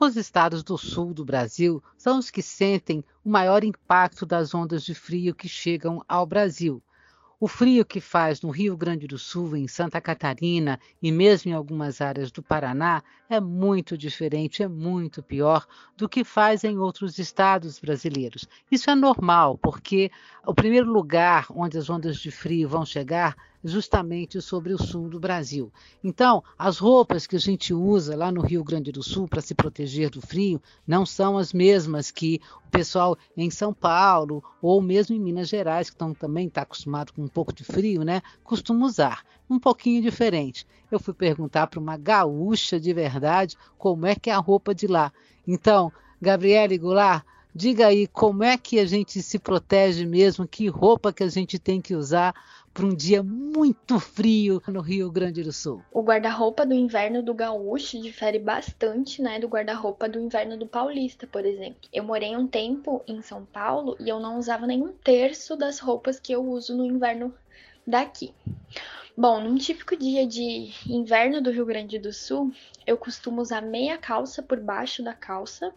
Os 0.00 0.16
estados 0.16 0.64
do 0.64 0.78
sul 0.78 1.12
do 1.12 1.24
Brasil 1.24 1.82
são 1.98 2.18
os 2.18 2.30
que 2.30 2.42
sentem 2.42 3.04
o 3.22 3.28
maior 3.28 3.62
impacto 3.62 4.24
das 4.24 4.54
ondas 4.54 4.82
de 4.82 4.94
frio 4.94 5.34
que 5.34 5.48
chegam 5.48 6.02
ao 6.08 6.24
Brasil. 6.24 6.82
O 7.42 7.48
frio 7.48 7.84
que 7.84 8.00
faz 8.00 8.40
no 8.40 8.50
Rio 8.50 8.76
Grande 8.76 9.08
do 9.08 9.18
Sul, 9.18 9.56
em 9.56 9.66
Santa 9.66 10.00
Catarina 10.00 10.78
e 11.02 11.10
mesmo 11.10 11.50
em 11.50 11.54
algumas 11.54 12.00
áreas 12.00 12.30
do 12.30 12.40
Paraná 12.40 13.02
é 13.28 13.40
muito 13.40 13.98
diferente, 13.98 14.62
é 14.62 14.68
muito 14.68 15.24
pior 15.24 15.66
do 15.96 16.08
que 16.08 16.22
faz 16.22 16.62
em 16.62 16.78
outros 16.78 17.18
estados 17.18 17.80
brasileiros. 17.80 18.48
Isso 18.70 18.88
é 18.88 18.94
normal, 18.94 19.58
porque 19.58 20.08
o 20.46 20.54
primeiro 20.54 20.88
lugar 20.88 21.48
onde 21.50 21.76
as 21.76 21.90
ondas 21.90 22.18
de 22.18 22.30
frio 22.30 22.68
vão 22.68 22.86
chegar 22.86 23.34
justamente 23.64 24.40
sobre 24.40 24.72
o 24.72 24.78
sul 24.78 25.08
do 25.08 25.20
Brasil. 25.20 25.72
Então, 26.02 26.42
as 26.58 26.78
roupas 26.78 27.26
que 27.26 27.36
a 27.36 27.38
gente 27.38 27.72
usa 27.72 28.16
lá 28.16 28.32
no 28.32 28.40
Rio 28.40 28.64
Grande 28.64 28.90
do 28.90 29.02
Sul 29.02 29.28
para 29.28 29.40
se 29.40 29.54
proteger 29.54 30.10
do 30.10 30.20
frio 30.20 30.60
não 30.86 31.06
são 31.06 31.38
as 31.38 31.52
mesmas 31.52 32.10
que 32.10 32.40
o 32.66 32.70
pessoal 32.70 33.16
em 33.36 33.50
São 33.50 33.72
Paulo 33.72 34.42
ou 34.60 34.82
mesmo 34.82 35.14
em 35.14 35.20
Minas 35.20 35.48
Gerais, 35.48 35.90
que 35.90 35.96
também 36.14 36.48
está 36.48 36.62
acostumado 36.62 37.12
com 37.12 37.22
um 37.22 37.28
pouco 37.28 37.52
de 37.52 37.64
frio, 37.64 38.02
né, 38.02 38.22
costuma 38.42 38.86
usar. 38.86 39.24
Um 39.48 39.58
pouquinho 39.58 40.02
diferente. 40.02 40.66
Eu 40.90 40.98
fui 40.98 41.14
perguntar 41.14 41.66
para 41.66 41.80
uma 41.80 41.96
gaúcha 41.96 42.80
de 42.80 42.92
verdade 42.92 43.56
como 43.78 44.06
é 44.06 44.14
que 44.14 44.30
é 44.30 44.32
a 44.32 44.38
roupa 44.38 44.74
de 44.74 44.86
lá. 44.86 45.12
Então, 45.46 45.92
Gabriele 46.20 46.78
Goulart, 46.78 47.24
diga 47.54 47.88
aí 47.88 48.06
como 48.06 48.42
é 48.42 48.56
que 48.56 48.78
a 48.78 48.86
gente 48.86 49.20
se 49.22 49.38
protege 49.38 50.06
mesmo, 50.06 50.46
que 50.46 50.68
roupa 50.68 51.12
que 51.12 51.22
a 51.22 51.28
gente 51.28 51.58
tem 51.58 51.80
que 51.80 51.94
usar 51.94 52.34
para 52.72 52.86
um 52.86 52.94
dia 52.94 53.22
muito 53.22 54.00
frio 54.00 54.62
no 54.66 54.80
Rio 54.80 55.10
Grande 55.10 55.42
do 55.42 55.52
Sul? 55.52 55.82
O 55.92 56.02
guarda-roupa 56.02 56.64
do 56.64 56.74
inverno 56.74 57.22
do 57.22 57.34
gaúcho 57.34 58.00
difere 58.00 58.38
bastante, 58.38 59.20
né, 59.20 59.38
do 59.38 59.48
guarda-roupa 59.48 60.08
do 60.08 60.18
inverno 60.18 60.56
do 60.56 60.66
paulista, 60.66 61.26
por 61.26 61.44
exemplo. 61.44 61.80
Eu 61.92 62.04
morei 62.04 62.34
um 62.34 62.46
tempo 62.46 63.02
em 63.06 63.20
São 63.20 63.44
Paulo 63.44 63.96
e 64.00 64.08
eu 64.08 64.18
não 64.18 64.38
usava 64.38 64.66
nenhum 64.66 64.92
terço 64.92 65.56
das 65.56 65.78
roupas 65.78 66.18
que 66.18 66.32
eu 66.32 66.44
uso 66.44 66.76
no 66.76 66.84
inverno 66.84 67.34
daqui. 67.86 68.32
Bom, 69.16 69.40
num 69.40 69.56
típico 69.56 69.94
dia 69.94 70.26
de 70.26 70.72
inverno 70.86 71.42
do 71.42 71.50
Rio 71.50 71.66
Grande 71.66 71.98
do 71.98 72.12
Sul, 72.12 72.50
eu 72.86 72.96
costumo 72.96 73.42
usar 73.42 73.60
meia 73.60 73.98
calça 73.98 74.42
por 74.42 74.58
baixo 74.58 75.02
da 75.02 75.12
calça, 75.12 75.70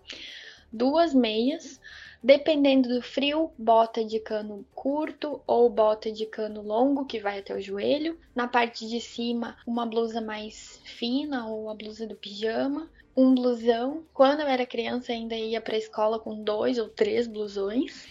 duas 0.72 1.14
meias, 1.14 1.82
Dependendo 2.26 2.90
do 2.90 3.04
frio, 3.04 3.52
bota 3.56 4.04
de 4.04 4.20
cano 4.20 4.66
curto 4.74 5.44
ou 5.46 5.70
bota 5.70 6.12
de 6.12 6.26
cano 6.26 6.64
longo 6.64 7.06
que 7.06 7.20
vai 7.20 7.38
até 7.38 7.56
o 7.56 7.62
joelho. 7.62 8.18
Na 8.34 8.48
parte 8.48 8.90
de 8.90 9.00
cima, 9.00 9.56
uma 9.64 9.86
blusa 9.86 10.20
mais 10.20 10.82
fina 10.86 11.48
ou 11.48 11.70
a 11.70 11.76
blusa 11.76 12.08
do 12.08 12.16
pijama. 12.16 12.90
Um 13.16 13.36
blusão. 13.36 14.04
Quando 14.12 14.40
eu 14.40 14.48
era 14.48 14.66
criança, 14.66 15.12
ainda 15.12 15.36
ia 15.36 15.62
para 15.62 15.76
a 15.76 15.78
escola 15.78 16.18
com 16.18 16.44
dois 16.44 16.80
ou 16.80 16.90
três 16.90 17.28
blusões. 17.28 18.08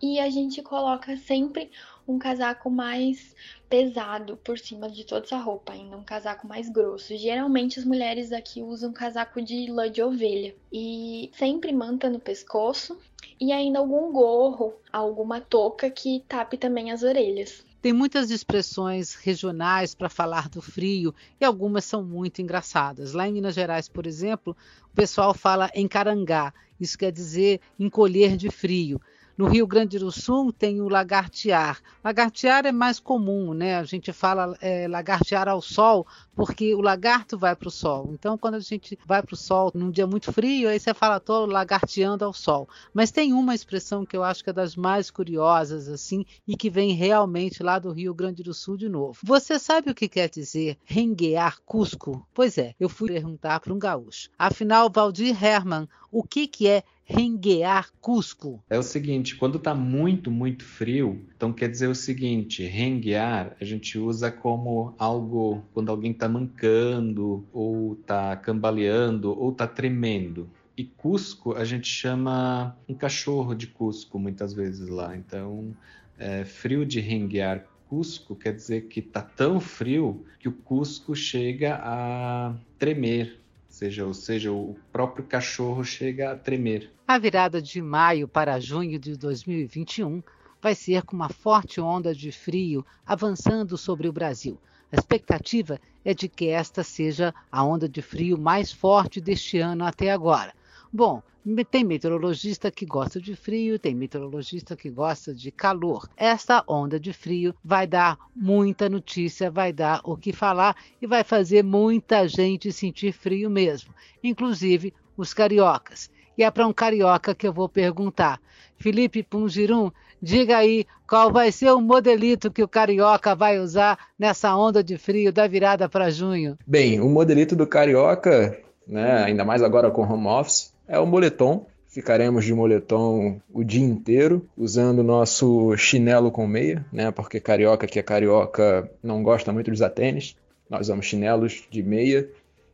E 0.00 0.18
a 0.18 0.30
gente 0.30 0.62
coloca 0.62 1.14
sempre 1.18 1.70
um 2.08 2.18
casaco 2.18 2.70
mais 2.70 3.36
pesado 3.68 4.38
por 4.38 4.58
cima 4.58 4.88
de 4.90 5.04
toda 5.04 5.26
essa 5.26 5.36
roupa, 5.36 5.74
ainda 5.74 5.98
um 5.98 6.02
casaco 6.02 6.48
mais 6.48 6.70
grosso. 6.70 7.14
Geralmente 7.18 7.78
as 7.78 7.84
mulheres 7.84 8.32
aqui 8.32 8.62
usam 8.62 8.94
casaco 8.94 9.42
de 9.42 9.70
lã 9.70 9.90
de 9.90 10.02
ovelha 10.02 10.56
e 10.72 11.30
sempre 11.34 11.70
manta 11.70 12.08
no 12.08 12.18
pescoço 12.18 12.98
e 13.42 13.50
ainda 13.50 13.80
algum 13.80 14.12
gorro, 14.12 14.72
alguma 14.92 15.40
touca 15.40 15.90
que 15.90 16.22
tape 16.28 16.56
também 16.56 16.92
as 16.92 17.02
orelhas. 17.02 17.64
Tem 17.82 17.92
muitas 17.92 18.30
expressões 18.30 19.16
regionais 19.16 19.96
para 19.96 20.08
falar 20.08 20.48
do 20.48 20.62
frio 20.62 21.12
e 21.40 21.44
algumas 21.44 21.84
são 21.84 22.04
muito 22.04 22.40
engraçadas. 22.40 23.14
Lá 23.14 23.26
em 23.26 23.32
Minas 23.32 23.56
Gerais, 23.56 23.88
por 23.88 24.06
exemplo, 24.06 24.56
o 24.84 24.94
pessoal 24.94 25.34
fala 25.34 25.68
encarangá, 25.74 26.54
isso 26.78 26.96
quer 26.96 27.10
dizer 27.10 27.60
encolher 27.76 28.36
de 28.36 28.48
frio. 28.48 29.00
No 29.36 29.48
Rio 29.48 29.66
Grande 29.66 29.98
do 29.98 30.12
Sul 30.12 30.52
tem 30.52 30.80
o 30.80 30.88
lagartear. 30.88 31.80
Lagartear 32.04 32.66
é 32.66 32.72
mais 32.72 33.00
comum, 33.00 33.54
né? 33.54 33.76
A 33.76 33.84
gente 33.84 34.12
fala 34.12 34.56
é, 34.60 34.86
lagartear 34.86 35.48
ao 35.48 35.62
sol, 35.62 36.06
porque 36.34 36.74
o 36.74 36.80
lagarto 36.80 37.38
vai 37.38 37.56
para 37.56 37.68
o 37.68 37.70
sol. 37.70 38.10
Então, 38.12 38.36
quando 38.36 38.54
a 38.54 38.60
gente 38.60 38.98
vai 39.06 39.22
para 39.22 39.34
o 39.34 39.36
sol 39.36 39.70
num 39.74 39.90
dia 39.90 40.06
muito 40.06 40.30
frio, 40.32 40.68
aí 40.68 40.78
você 40.78 40.92
fala 40.92 41.18
todo 41.18 41.50
lagarteando 41.50 42.24
ao 42.24 42.32
sol. 42.32 42.68
Mas 42.92 43.10
tem 43.10 43.32
uma 43.32 43.54
expressão 43.54 44.04
que 44.04 44.16
eu 44.16 44.22
acho 44.22 44.44
que 44.44 44.50
é 44.50 44.52
das 44.52 44.76
mais 44.76 45.10
curiosas, 45.10 45.88
assim, 45.88 46.26
e 46.46 46.56
que 46.56 46.68
vem 46.68 46.92
realmente 46.92 47.62
lá 47.62 47.78
do 47.78 47.90
Rio 47.90 48.14
Grande 48.14 48.42
do 48.42 48.52
Sul 48.52 48.76
de 48.76 48.88
novo. 48.88 49.18
Você 49.22 49.58
sabe 49.58 49.90
o 49.90 49.94
que 49.94 50.08
quer 50.08 50.28
dizer 50.28 50.76
renguear 50.84 51.58
Cusco? 51.64 52.26
Pois 52.34 52.58
é, 52.58 52.74
eu 52.78 52.88
fui 52.88 53.08
perguntar 53.08 53.60
para 53.60 53.72
um 53.72 53.78
gaúcho. 53.78 54.28
Afinal, 54.38 54.90
Valdir 54.90 55.42
Herman, 55.42 55.88
o 56.10 56.22
que, 56.22 56.46
que 56.46 56.68
é 56.68 56.82
renguear 57.04 57.90
Cusco? 58.00 58.62
É 58.70 58.78
o 58.78 58.82
seguinte, 58.82 59.36
quando 59.36 59.58
está 59.58 59.74
muito, 59.74 60.30
muito 60.30 60.64
frio, 60.64 61.24
então 61.36 61.52
quer 61.52 61.68
dizer 61.68 61.88
o 61.88 61.94
seguinte, 61.94 62.64
renguear 62.64 63.56
a 63.60 63.64
gente 63.64 63.98
usa 63.98 64.30
como 64.30 64.94
algo 64.98 65.62
quando 65.72 65.90
alguém 65.90 66.12
está 66.12 66.28
mancando, 66.28 67.46
ou 67.52 67.94
está 67.94 68.36
cambaleando, 68.36 69.38
ou 69.38 69.50
está 69.50 69.66
tremendo. 69.66 70.48
E 70.76 70.84
Cusco 70.84 71.54
a 71.54 71.64
gente 71.64 71.86
chama 71.86 72.76
um 72.88 72.94
cachorro 72.94 73.54
de 73.54 73.66
Cusco 73.66 74.18
muitas 74.18 74.54
vezes 74.54 74.88
lá. 74.88 75.16
Então, 75.16 75.76
é, 76.18 76.44
frio 76.44 76.86
de 76.86 77.00
renguear 77.00 77.66
Cusco, 77.88 78.34
quer 78.34 78.54
dizer 78.54 78.88
que 78.88 79.00
está 79.00 79.20
tão 79.20 79.60
frio 79.60 80.24
que 80.38 80.48
o 80.48 80.52
Cusco 80.52 81.14
chega 81.14 81.78
a 81.82 82.54
tremer, 82.78 83.41
seja, 83.82 84.06
ou 84.06 84.14
seja, 84.14 84.52
o 84.52 84.76
próprio 84.92 85.24
cachorro 85.24 85.82
chega 85.82 86.30
a 86.30 86.36
tremer. 86.36 86.92
A 87.06 87.18
virada 87.18 87.60
de 87.60 87.82
maio 87.82 88.28
para 88.28 88.60
junho 88.60 88.96
de 88.96 89.16
2021 89.16 90.22
vai 90.60 90.72
ser 90.72 91.02
com 91.02 91.16
uma 91.16 91.28
forte 91.28 91.80
onda 91.80 92.14
de 92.14 92.30
frio 92.30 92.86
avançando 93.04 93.76
sobre 93.76 94.06
o 94.06 94.12
Brasil. 94.12 94.56
A 94.92 94.96
expectativa 94.96 95.80
é 96.04 96.14
de 96.14 96.28
que 96.28 96.46
esta 96.46 96.84
seja 96.84 97.34
a 97.50 97.64
onda 97.64 97.88
de 97.88 98.00
frio 98.00 98.38
mais 98.38 98.70
forte 98.70 99.20
deste 99.20 99.58
ano 99.58 99.84
até 99.84 100.12
agora. 100.12 100.54
Bom, 100.92 101.22
tem 101.70 101.82
meteorologista 101.82 102.70
que 102.70 102.84
gosta 102.84 103.18
de 103.18 103.34
frio, 103.34 103.78
tem 103.78 103.94
meteorologista 103.94 104.76
que 104.76 104.90
gosta 104.90 105.34
de 105.34 105.50
calor. 105.50 106.06
Esta 106.16 106.62
onda 106.68 107.00
de 107.00 107.12
frio 107.12 107.54
vai 107.64 107.86
dar 107.86 108.18
muita 108.36 108.88
notícia, 108.88 109.50
vai 109.50 109.72
dar 109.72 110.00
o 110.04 110.16
que 110.16 110.32
falar 110.32 110.76
e 111.00 111.06
vai 111.06 111.24
fazer 111.24 111.64
muita 111.64 112.28
gente 112.28 112.70
sentir 112.70 113.12
frio 113.12 113.48
mesmo, 113.48 113.92
inclusive 114.22 114.92
os 115.16 115.32
cariocas. 115.32 116.10
E 116.36 116.44
é 116.44 116.50
para 116.50 116.66
um 116.66 116.72
carioca 116.72 117.34
que 117.34 117.46
eu 117.46 117.52
vou 117.52 117.68
perguntar. 117.68 118.40
Felipe 118.76 119.22
Pungirum, 119.22 119.90
diga 120.20 120.58
aí 120.58 120.86
qual 121.08 121.32
vai 121.32 121.50
ser 121.50 121.70
o 121.72 121.80
modelito 121.80 122.50
que 122.50 122.62
o 122.62 122.68
carioca 122.68 123.34
vai 123.34 123.58
usar 123.58 123.98
nessa 124.18 124.54
onda 124.56 124.82
de 124.82 124.96
frio 124.96 125.32
da 125.32 125.46
virada 125.46 125.88
para 125.88 126.10
junho. 126.10 126.58
Bem, 126.66 127.00
o 127.00 127.08
modelito 127.08 127.56
do 127.56 127.66
carioca, 127.66 128.58
né, 128.86 129.24
ainda 129.24 129.44
mais 129.44 129.62
agora 129.62 129.90
com 129.90 130.02
home 130.02 130.26
office, 130.26 130.71
é 130.92 130.98
o 130.98 131.06
moletom. 131.06 131.66
Ficaremos 131.88 132.44
de 132.44 132.54
moletom 132.54 133.40
o 133.52 133.64
dia 133.64 133.84
inteiro, 133.84 134.46
usando 134.56 135.00
o 135.00 135.02
nosso 135.02 135.76
chinelo 135.76 136.30
com 136.30 136.46
meia, 136.46 136.84
né? 136.92 137.10
Porque 137.10 137.40
carioca 137.40 137.86
que 137.86 137.98
é 137.98 138.02
carioca 138.02 138.90
não 139.02 139.22
gosta 139.22 139.52
muito 139.52 139.66
de 139.66 139.72
usar 139.72 139.90
tênis. 139.90 140.36
Nós 140.70 140.82
usamos 140.82 141.06
chinelos 141.06 141.66
de 141.70 141.82
meia. 141.82 142.28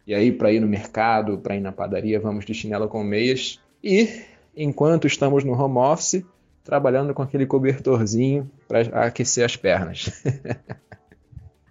E 0.07 0.15
aí, 0.15 0.33
para 0.33 0.53
ir 0.53 0.61
no 0.61 0.67
mercado, 0.67 1.39
para 1.39 1.57
ir 1.57 1.61
na 1.61 1.73
padaria, 1.73 2.21
vamos 2.21 2.45
de 2.45 2.55
chinelo 2.55 2.89
com 2.89 3.03
meias. 3.03 3.61
E, 3.83 4.23
enquanto 4.57 5.07
estamos 5.07 5.45
no 5.45 5.53
home 5.53 5.79
office, 5.79 6.25
trabalhando 6.65 7.13
com 7.15 7.23
aquele 7.23 7.47
cobertorzinho 7.47 8.49
para 8.67 9.07
aquecer 9.07 9.45
as 9.45 9.57
pernas. 9.57 10.23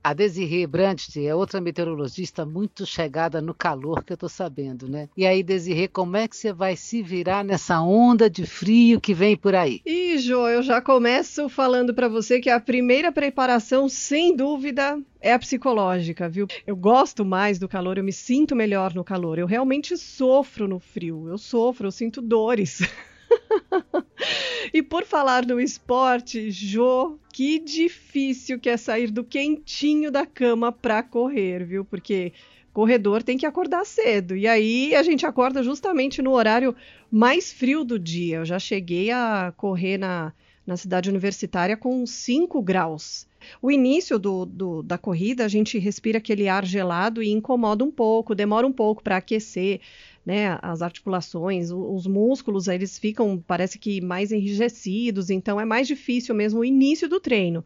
A 0.07 0.13
Desirê 0.13 0.65
Brandt 0.65 1.21
é 1.21 1.35
outra 1.35 1.59
meteorologista 1.59 2.45
muito 2.45 2.85
chegada 2.85 3.41
no 3.41 3.53
calor 3.53 4.05
que 4.05 4.13
eu 4.13 4.15
estou 4.15 4.29
sabendo, 4.29 4.87
né? 4.87 5.09
E 5.17 5.27
aí, 5.27 5.43
Desirê, 5.43 5.89
como 5.89 6.15
é 6.15 6.29
que 6.29 6.37
você 6.37 6.53
vai 6.53 6.77
se 6.77 7.03
virar 7.03 7.43
nessa 7.43 7.81
onda 7.81 8.29
de 8.29 8.45
frio 8.45 9.01
que 9.01 9.13
vem 9.13 9.35
por 9.35 9.53
aí? 9.53 9.81
E, 9.85 10.17
Jo, 10.17 10.47
eu 10.47 10.63
já 10.63 10.81
começo 10.81 11.49
falando 11.49 11.93
para 11.93 12.07
você 12.07 12.39
que 12.39 12.49
a 12.49 12.57
primeira 12.57 13.11
preparação, 13.11 13.89
sem 13.89 14.33
dúvida, 14.33 14.97
é 15.19 15.33
a 15.33 15.39
psicológica, 15.39 16.29
viu? 16.29 16.47
Eu 16.65 16.77
gosto 16.77 17.25
mais 17.25 17.59
do 17.59 17.67
calor, 17.67 17.97
eu 17.97 18.03
me 18.05 18.13
sinto 18.13 18.55
melhor 18.55 18.93
no 18.93 19.03
calor. 19.03 19.37
Eu 19.37 19.45
realmente 19.45 19.97
sofro 19.97 20.69
no 20.69 20.79
frio. 20.79 21.27
Eu 21.27 21.37
sofro, 21.37 21.85
eu 21.87 21.91
sinto 21.91 22.21
dores. 22.21 22.79
e 24.73 24.81
por 24.81 25.05
falar 25.05 25.45
no 25.45 25.59
esporte, 25.59 26.51
Jô, 26.51 27.17
que 27.31 27.59
difícil 27.59 28.59
que 28.59 28.69
é 28.69 28.77
sair 28.77 29.11
do 29.11 29.23
quentinho 29.23 30.11
da 30.11 30.25
cama 30.25 30.71
para 30.71 31.03
correr, 31.03 31.65
viu? 31.65 31.85
Porque 31.85 32.33
corredor 32.77 33.23
tem 33.23 33.39
que 33.39 33.45
acordar 33.47 33.83
cedo. 33.87 34.35
E 34.35 34.47
aí 34.47 34.93
a 34.93 35.01
gente 35.01 35.25
acorda 35.25 35.63
justamente 35.63 36.21
no 36.21 36.33
horário 36.33 36.75
mais 37.09 37.51
frio 37.51 37.83
do 37.83 37.97
dia. 37.97 38.37
Eu 38.37 38.45
já 38.45 38.59
cheguei 38.59 39.09
a 39.09 39.51
correr 39.57 39.97
na, 39.97 40.31
na 40.63 40.77
cidade 40.77 41.09
universitária 41.09 41.75
com 41.75 42.05
5 42.05 42.61
graus. 42.61 43.25
O 43.59 43.71
início 43.71 44.19
do, 44.19 44.45
do, 44.45 44.83
da 44.83 44.95
corrida, 44.95 45.43
a 45.43 45.47
gente 45.47 45.79
respira 45.79 46.19
aquele 46.19 46.47
ar 46.47 46.63
gelado 46.65 47.23
e 47.23 47.31
incomoda 47.31 47.83
um 47.83 47.89
pouco, 47.89 48.35
demora 48.35 48.67
um 48.67 48.71
pouco 48.71 49.01
para 49.01 49.17
aquecer 49.17 49.79
né, 50.27 50.59
as 50.61 50.81
articulações, 50.81 51.71
os 51.71 52.05
músculos, 52.05 52.67
eles 52.67 52.99
ficam, 52.99 53.41
parece 53.47 53.79
que 53.79 54.01
mais 54.01 54.29
enrijecidos, 54.29 55.29
então 55.29 55.57
é 55.57 55.63
mais 55.63 55.87
difícil 55.87 56.35
mesmo 56.35 56.59
o 56.59 56.65
início 56.65 57.07
do 57.07 57.17
treino. 57.17 57.63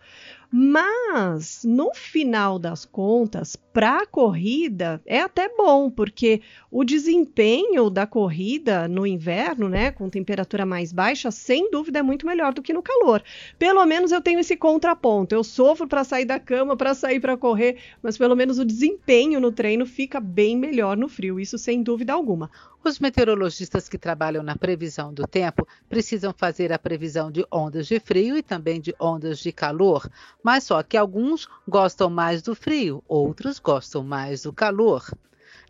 Mas, 0.53 1.61
no 1.63 1.93
final 1.93 2.59
das 2.59 2.83
contas, 2.83 3.55
para 3.55 3.99
a 3.99 4.05
corrida 4.05 5.01
é 5.05 5.21
até 5.21 5.47
bom, 5.47 5.89
porque 5.89 6.41
o 6.69 6.83
desempenho 6.83 7.89
da 7.89 8.05
corrida 8.05 8.85
no 8.85 9.07
inverno, 9.07 9.69
né, 9.69 9.91
com 9.91 10.09
temperatura 10.09 10.65
mais 10.65 10.91
baixa, 10.91 11.31
sem 11.31 11.71
dúvida 11.71 11.99
é 11.99 12.01
muito 12.01 12.25
melhor 12.25 12.53
do 12.53 12.61
que 12.61 12.73
no 12.73 12.83
calor. 12.83 13.23
Pelo 13.57 13.85
menos 13.85 14.11
eu 14.11 14.21
tenho 14.21 14.39
esse 14.41 14.57
contraponto. 14.57 15.33
Eu 15.33 15.43
sofro 15.43 15.87
para 15.87 16.03
sair 16.03 16.25
da 16.25 16.37
cama, 16.37 16.75
para 16.75 16.93
sair 16.93 17.21
para 17.21 17.37
correr, 17.37 17.77
mas 18.03 18.17
pelo 18.17 18.35
menos 18.35 18.59
o 18.59 18.65
desempenho 18.65 19.39
no 19.39 19.53
treino 19.53 19.85
fica 19.85 20.19
bem 20.19 20.57
melhor 20.57 20.97
no 20.97 21.07
frio, 21.07 21.39
isso 21.39 21.57
sem 21.57 21.81
dúvida 21.81 22.11
alguma. 22.11 22.51
Os 22.83 22.97
meteorologistas 22.97 23.87
que 23.87 23.97
trabalham 23.97 24.41
na 24.41 24.55
previsão 24.55 25.13
do 25.13 25.27
tempo 25.27 25.67
precisam 25.87 26.33
fazer 26.35 26.73
a 26.73 26.79
previsão 26.79 27.31
de 27.31 27.45
ondas 27.51 27.85
de 27.85 27.99
frio 27.99 28.35
e 28.35 28.41
também 28.41 28.81
de 28.81 28.95
ondas 28.99 29.37
de 29.37 29.51
calor, 29.51 30.09
mas 30.43 30.63
só 30.63 30.81
que 30.83 30.97
alguns 30.97 31.47
gostam 31.67 32.09
mais 32.09 32.41
do 32.41 32.55
frio, 32.55 33.03
outros 33.07 33.59
gostam 33.59 34.03
mais 34.03 34.43
do 34.43 34.53
calor. 34.53 35.05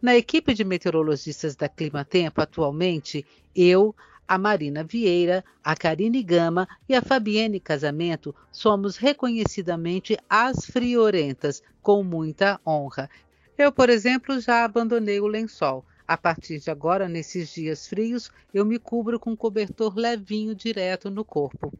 Na 0.01 0.15
equipe 0.15 0.53
de 0.53 0.63
meteorologistas 0.63 1.55
da 1.55 1.69
Clima 1.69 2.03
Tempo, 2.03 2.41
atualmente, 2.41 3.25
eu, 3.55 3.95
a 4.27 4.37
Marina 4.37 4.83
Vieira, 4.83 5.43
a 5.63 5.75
Karine 5.75 6.23
Gama 6.23 6.67
e 6.87 6.95
a 6.95 7.01
Fabienne 7.01 7.59
Casamento 7.59 8.33
somos 8.51 8.97
reconhecidamente 8.97 10.17
as 10.29 10.65
friorentas, 10.65 11.61
com 11.81 12.03
muita 12.03 12.59
honra. 12.65 13.09
Eu, 13.57 13.71
por 13.71 13.89
exemplo, 13.89 14.39
já 14.39 14.63
abandonei 14.63 15.19
o 15.19 15.27
lençol 15.27 15.85
a 16.11 16.17
partir 16.17 16.59
de 16.59 16.69
agora, 16.69 17.07
nesses 17.07 17.53
dias 17.53 17.87
frios, 17.87 18.31
eu 18.53 18.65
me 18.65 18.77
cubro 18.77 19.17
com 19.17 19.31
um 19.31 19.35
cobertor 19.35 19.95
levinho 19.95 20.53
direto 20.53 21.09
no 21.09 21.23
corpo. 21.23 21.71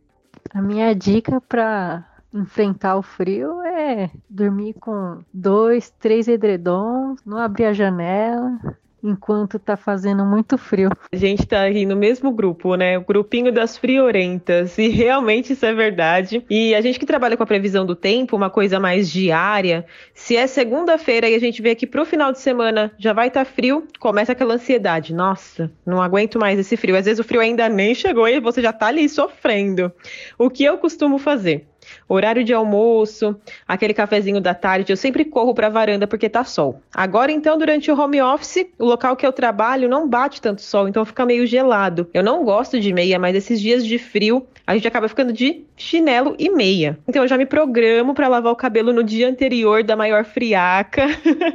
A 0.54 0.62
minha 0.62 0.93
dica 0.95 1.41
para 1.41 2.10
enfrentar 2.34 2.96
o 2.98 3.02
frio 3.02 3.62
é 3.62 4.10
dormir 4.30 4.74
com 4.80 5.20
dois, 5.34 5.89
três 6.00 6.28
edredons, 6.28 7.20
não 7.26 7.38
abrir 7.38 7.65
a 7.65 7.74
janela, 7.74 8.60
enquanto 9.04 9.58
tá 9.58 9.76
fazendo 9.76 10.26
muito 10.26 10.58
frio. 10.58 10.89
A 11.12 11.15
gente 11.15 11.46
tá 11.46 11.65
aqui 11.65 11.86
no 11.86 11.96
mesmo 11.96 12.32
grupo, 12.32 12.76
né? 12.76 12.98
O 12.98 13.06
grupinho 13.06 13.52
das 13.52 13.78
friorentas. 13.78 14.78
E 14.78 14.88
realmente 14.88 15.54
isso 15.54 15.65
é 15.65 15.74
verdade. 15.74 16.46
E 16.50 16.76
a 16.76 16.82
gente 16.82 17.00
que 17.00 17.06
trabalha 17.06 17.36
com 17.36 17.44
a 17.44 17.48
previsão 17.48 17.86
do 17.86 17.96
tempo, 17.96 18.36
uma 18.36 18.50
coisa 18.50 18.80
mais 18.80 19.10
diária, 19.10 19.86
se 20.13 20.36
é 20.36 20.46
segunda-feira 20.48 21.30
e 21.30 21.36
a 21.36 21.39
gente 21.39 21.62
vê 21.62 21.76
que 21.76 21.88
pro 21.88 22.06
final 22.06 22.32
de 22.32 22.39
semana 22.39 22.91
já 22.98 23.13
vai 23.13 23.28
estar 23.28 23.46
tá 23.46 23.52
frio, 23.52 23.88
começa 24.00 24.32
aquela 24.32 24.56
ansiedade. 24.56 25.13
Nossa, 25.13 25.72
não 25.86 26.02
aguento 26.02 26.39
mais 26.39 26.60
esse 26.60 26.78
frio. 26.78 26.98
Às 26.98 27.06
vezes 27.06 27.20
o 27.20 27.24
frio 27.24 27.41
ainda 27.41 27.67
nem 27.70 27.96
chegou 27.96 28.28
e 28.28 28.39
você 28.39 28.62
já 28.62 28.74
tá 28.74 28.88
ali 28.88 29.08
sofrendo. 29.08 29.91
O 30.38 30.50
que 30.50 30.63
eu 30.63 30.78
costumo 30.78 31.17
fazer? 31.17 31.70
Horário 32.08 32.43
de 32.43 32.54
almoço, 32.54 33.36
aquele 33.67 33.93
cafezinho 33.93 34.41
da 34.41 34.54
tarde, 34.54 34.91
eu 34.91 34.97
sempre 34.97 35.25
corro 35.25 35.54
para 35.54 35.67
a 35.67 35.69
varanda 35.69 36.08
porque 36.08 36.30
tá 36.30 36.43
sol. 36.43 36.82
Agora 36.93 37.32
então, 37.32 37.58
durante 37.58 37.91
o 37.91 37.99
home 37.99 38.21
office, 38.21 38.65
o 38.77 38.86
local 38.86 39.15
que 39.15 39.25
eu 39.25 39.32
trabalho 39.32 39.89
não 39.89 40.08
bate 40.08 40.41
tanto 40.41 40.62
sol, 40.62 40.88
então 40.88 41.06
fica 41.06 41.25
meio 41.25 41.45
gelado. 41.45 42.08
Eu 42.13 42.23
não 42.23 42.43
gosto 42.43 42.80
de 42.80 42.93
meia, 42.93 43.19
mas 43.19 43.36
esses 43.36 43.60
dias 43.60 43.86
de 43.86 43.97
frio, 43.97 44.45
a 44.65 44.75
gente 44.75 44.88
acaba 44.88 45.08
ficando 45.08 45.34
de 45.34 45.63
chinelo 45.75 46.36
e 46.38 46.49
meia. 46.49 46.97
Então 47.08 47.23
eu 47.23 47.27
já 47.27 47.38
me 47.38 47.45
programo 47.45 48.13
para 48.13 48.27
lavar 48.27 48.51
o 48.51 48.56
cabelo 48.56 48.93
no 48.93 49.04
dia 49.04 49.27
anterior 49.27 49.84
da 49.84 49.95
maior 49.95 50.25
friaca. 50.25 51.08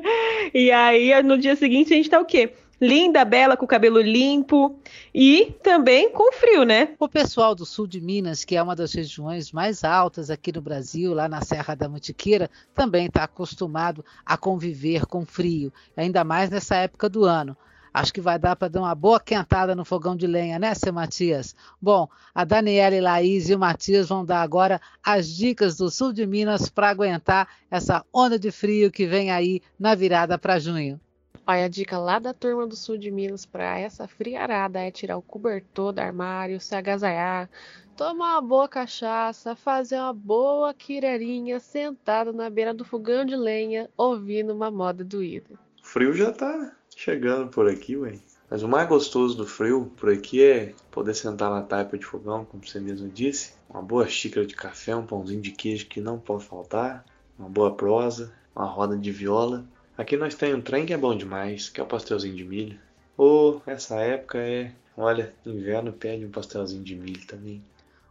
e 0.53 0.71
aí 0.71 1.23
no 1.23 1.39
dia 1.39 1.57
seguinte 1.57 1.93
a 1.93 1.97
gente 1.97 2.11
tá 2.11 2.21
o 2.21 2.25
quê? 2.25 2.51
Linda, 2.81 3.25
bela, 3.25 3.57
com 3.57 3.67
cabelo 3.67 4.01
limpo 4.01 4.79
e 5.15 5.55
também 5.63 6.11
com 6.11 6.33
frio, 6.33 6.65
né? 6.65 6.95
O 6.99 7.09
pessoal 7.09 7.55
do 7.55 7.65
sul 7.65 7.87
de 7.87 8.01
Minas, 8.01 8.45
que 8.45 8.57
é 8.57 8.63
uma 8.63 8.77
das 8.77 8.93
regiões 8.93 9.53
mais 9.53 9.85
altas 9.85 10.31
aqui 10.31 10.53
no 10.53 10.61
Brasil, 10.61 11.15
lá 11.15 11.29
na 11.29 11.41
Serra 11.41 11.75
da 11.75 11.89
Mantiqueira, 11.89 12.51
também 12.75 13.07
está 13.07 13.25
acostumado 13.25 14.05
a 14.25 14.37
conviver 14.37 15.07
com 15.07 15.25
frio, 15.25 15.73
ainda 15.97 16.25
mais 16.25 16.51
nessa 16.51 16.77
época 16.77 17.09
do 17.09 17.25
ano. 17.25 17.57
Acho 17.97 18.13
que 18.13 18.21
vai 18.21 18.39
dar 18.39 18.55
para 18.57 18.69
dar 18.69 18.81
uma 18.81 18.95
boa 18.95 19.19
quentada 19.19 19.75
no 19.75 19.83
fogão 19.83 20.15
de 20.15 20.27
lenha, 20.27 20.59
né, 20.59 20.75
seu 20.75 20.93
Matias? 20.93 21.57
Bom, 21.81 22.07
a 22.35 22.45
Daniela, 22.45 23.01
Laís 23.01 23.49
e 23.49 23.55
o 23.55 23.59
Matias 23.59 24.11
vão 24.11 24.23
dar 24.23 24.43
agora 24.43 24.79
as 25.03 25.27
dicas 25.35 25.79
do 25.79 25.89
sul 25.89 26.13
de 26.13 26.27
Minas 26.27 26.69
para 26.69 26.91
aguentar 26.91 27.49
essa 27.71 28.05
onda 28.13 28.39
de 28.39 28.51
frio 28.51 28.91
que 28.91 29.07
vem 29.07 29.31
aí 29.31 29.63
na 29.79 29.95
virada 29.95 30.37
para 30.37 30.59
junho. 30.59 31.01
Olha, 31.49 31.67
a 31.67 31.69
dica 31.69 31.97
lá 31.97 32.19
da 32.19 32.35
turma 32.35 32.67
do 32.67 32.75
sul 32.75 32.99
de 32.99 33.09
Minas 33.09 33.47
para 33.47 33.79
essa 33.79 34.09
friarada 34.09 34.81
é 34.81 34.91
tirar 34.91 35.17
o 35.17 35.23
cobertor 35.23 35.93
do 35.93 36.01
armário, 36.01 36.61
se 36.61 36.75
agasalhar, 36.75 37.49
tomar 37.97 38.33
uma 38.33 38.43
boa 38.43 38.69
cachaça, 38.69 39.55
fazer 39.55 39.97
uma 39.97 40.13
boa 40.13 40.75
quireirinha 40.75 41.61
sentado 41.61 42.33
na 42.33 42.51
beira 42.51 42.75
do 42.75 42.85
fogão 42.85 43.25
de 43.25 43.37
lenha, 43.37 43.89
ouvindo 43.97 44.53
uma 44.53 44.73
moda 44.73 45.05
doída. 45.05 45.55
O 45.81 45.87
frio 45.87 46.13
já 46.13 46.33
tá 46.33 46.73
chegando 46.97 47.49
por 47.49 47.71
aqui, 47.71 47.97
ué. 47.97 48.19
Mas 48.51 48.65
o 48.65 48.69
mais 48.69 48.89
gostoso 48.89 49.37
do 49.37 49.47
frio 49.47 49.93
por 49.97 50.11
aqui 50.11 50.43
é 50.43 50.75
poder 50.91 51.15
sentar 51.15 51.51
na 51.51 51.63
taipa 51.63 51.97
de 51.97 52.05
fogão, 52.05 52.45
como 52.45 52.67
você 52.67 52.81
mesmo 52.81 53.09
disse, 53.09 53.55
uma 53.71 53.83
boa 53.83 54.09
xícara 54.09 54.45
de 54.45 54.55
café, 54.55 54.97
um 54.97 55.07
pãozinho 55.07 55.41
de 55.41 55.53
queijo 55.53 55.87
que 55.87 56.01
não 56.01 56.19
pode 56.19 56.45
faltar, 56.45 57.05
uma 57.39 57.49
boa 57.49 57.75
prosa, 57.75 58.33
uma 58.55 58.67
roda 58.67 58.97
de 58.97 59.13
viola. 59.13 59.65
Aqui 59.99 60.15
nós 60.15 60.35
temos 60.35 60.59
um 60.59 60.61
trem 60.61 60.85
que 60.85 60.93
é 60.93 60.97
bom 60.97 61.17
demais, 61.17 61.71
que 61.71 61.81
é 61.81 61.83
o 61.83 61.87
pastelzinho 61.87 62.37
de 62.37 62.45
milho. 62.45 62.79
Ou 63.17 63.63
oh, 63.67 63.71
essa 63.71 63.97
época 63.97 64.37
é, 64.39 64.71
olha, 64.95 65.33
inverno 65.47 65.91
pede 65.91 66.27
um 66.27 66.31
pastelzinho 66.31 66.85
de 66.85 66.95
milho 66.95 67.27
também. 67.27 67.63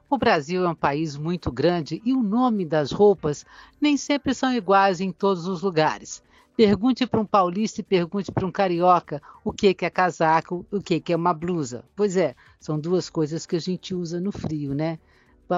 O 0.09 0.17
Brasil 0.17 0.65
é 0.65 0.69
um 0.69 0.75
país 0.75 1.15
muito 1.15 1.51
grande 1.51 2.01
e 2.03 2.11
o 2.11 2.23
nome 2.23 2.65
das 2.65 2.91
roupas 2.91 3.45
nem 3.79 3.97
sempre 3.97 4.33
são 4.33 4.51
iguais 4.51 4.99
em 4.99 5.11
todos 5.11 5.47
os 5.47 5.61
lugares. 5.61 6.23
Pergunte 6.57 7.05
para 7.05 7.19
um 7.19 7.25
paulista 7.25 7.81
e 7.81 7.83
pergunte 7.83 8.31
para 8.31 8.45
um 8.47 8.51
carioca 8.51 9.21
o 9.43 9.51
que, 9.51 9.71
que 9.73 9.85
é 9.85 9.89
casaco, 9.89 10.65
o 10.71 10.81
que, 10.81 10.99
que 10.99 11.13
é 11.13 11.15
uma 11.15 11.33
blusa. 11.33 11.83
Pois 11.95 12.17
é, 12.17 12.33
são 12.59 12.79
duas 12.79 13.11
coisas 13.11 13.45
que 13.45 13.57
a 13.57 13.61
gente 13.61 13.93
usa 13.93 14.19
no 14.19 14.31
frio, 14.31 14.73
né? 14.73 14.97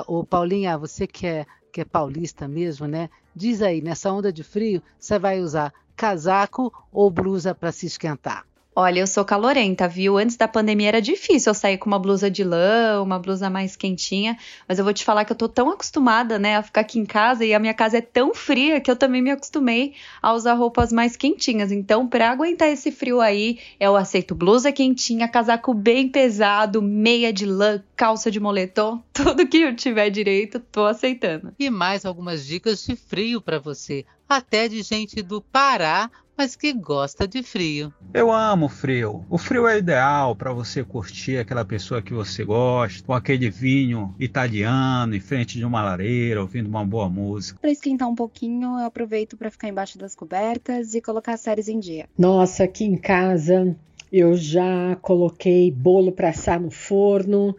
Ô 0.08 0.26
Paulinha, 0.26 0.78
você 0.78 1.08
que 1.08 1.26
é, 1.26 1.46
que 1.72 1.80
é 1.80 1.86
paulista 1.86 2.48
mesmo, 2.50 2.86
né? 2.86 3.10
Diz 3.34 3.62
aí, 3.62 3.82
nessa 3.82 4.12
onda 4.12 4.34
de 4.34 4.44
frio, 4.44 4.82
você 5.00 5.18
vai 5.20 5.40
usar 5.40 5.72
casaco 5.98 6.72
ou 6.92 7.12
blusa 7.12 7.54
para 7.54 7.72
se 7.74 7.88
esquentar? 7.88 8.46
Olha, 8.80 9.00
eu 9.00 9.08
sou 9.08 9.26
calorenta, 9.26 9.88
viu? 9.88 10.20
Antes 10.20 10.38
da 10.38 10.48
pandemia 10.48 10.90
era 10.90 11.02
difícil 11.02 11.50
eu 11.50 11.56
sair 11.56 11.80
com 11.80 11.90
uma 11.90 11.98
blusa 11.98 12.30
de 12.30 12.44
lã, 12.44 13.02
uma 13.02 13.18
blusa 13.18 13.50
mais 13.50 13.76
quentinha, 13.76 14.38
mas 14.68 14.78
eu 14.78 14.86
vou 14.86 14.94
te 14.94 15.04
falar 15.04 15.26
que 15.26 15.32
eu 15.32 15.36
tô 15.36 15.50
tão 15.50 15.72
acostumada, 15.72 16.38
né, 16.38 16.58
a 16.58 16.62
ficar 16.62 16.82
aqui 16.82 17.00
em 17.00 17.06
casa 17.06 17.44
e 17.44 17.56
a 17.56 17.60
minha 17.60 17.74
casa 17.74 17.98
é 17.98 18.02
tão 18.02 18.36
fria 18.36 18.80
que 18.80 18.92
eu 18.92 18.96
também 18.96 19.20
me 19.20 19.32
acostumei 19.32 19.96
a 20.22 20.32
usar 20.32 20.54
roupas 20.54 20.94
mais 20.94 21.16
quentinhas. 21.16 21.72
Então, 21.72 22.08
para 22.08 22.30
aguentar 22.30 22.70
esse 22.70 22.92
frio 22.92 23.20
aí, 23.20 23.58
eu 23.80 23.96
aceito 23.96 24.36
blusa 24.36 24.72
quentinha, 24.72 25.28
casaco 25.28 25.74
bem 25.74 26.08
pesado, 26.08 26.80
meia 26.80 27.34
de 27.34 27.48
lã, 27.48 27.82
calça 27.96 28.30
de 28.30 28.40
moletom, 28.40 29.02
tudo 29.12 29.48
que 29.48 29.58
eu 29.58 29.76
tiver 29.76 30.12
direito, 30.12 30.60
tô 30.60 30.86
aceitando. 30.86 31.52
E 31.58 31.68
mais 31.72 32.06
algumas 32.06 32.46
dicas 32.46 32.86
de 32.86 32.96
frio 32.96 33.42
para 33.42 33.58
você, 33.58 34.06
até 34.30 34.68
de 34.68 34.84
gente 34.84 35.24
do 35.24 35.42
Pará 35.42 36.12
mas 36.38 36.56
que 36.56 36.72
gosta 36.72 37.28
de 37.28 37.42
frio. 37.42 37.92
Eu 38.14 38.32
amo 38.32 38.70
frio. 38.70 39.26
O 39.30 39.38
frio 39.38 39.68
é 39.68 39.80
ideal 39.80 40.36
para 40.36 40.54
você 40.54 40.84
curtir 40.84 41.38
aquela 41.38 41.66
pessoa 41.66 42.02
que 42.02 42.14
você 42.14 42.46
gosta, 42.46 43.04
com 43.04 43.14
aquele 43.14 43.50
vinho 43.50 44.14
italiano 44.20 45.16
em 45.16 45.20
frente 45.20 45.58
de 45.58 45.66
uma 45.66 45.84
lareira, 45.84 46.42
ouvindo 46.42 46.68
uma 46.68 46.86
boa 46.86 47.10
música. 47.10 47.60
Para 47.60 47.72
esquentar 47.72 48.08
um 48.08 48.16
pouquinho, 48.16 48.80
eu 48.80 48.86
aproveito 48.86 49.36
para 49.36 49.50
ficar 49.50 49.68
embaixo 49.68 49.98
das 49.98 50.14
cobertas 50.14 50.94
e 50.94 51.02
colocar 51.02 51.36
séries 51.38 51.68
em 51.68 51.80
dia. 51.80 52.08
Nossa, 52.18 52.64
aqui 52.64 52.86
em 52.86 52.98
casa 52.98 53.76
eu 54.12 54.36
já 54.36 54.96
coloquei 55.02 55.72
bolo 55.72 56.12
para 56.12 56.30
assar 56.30 56.60
no 56.60 56.72
forno, 56.72 57.56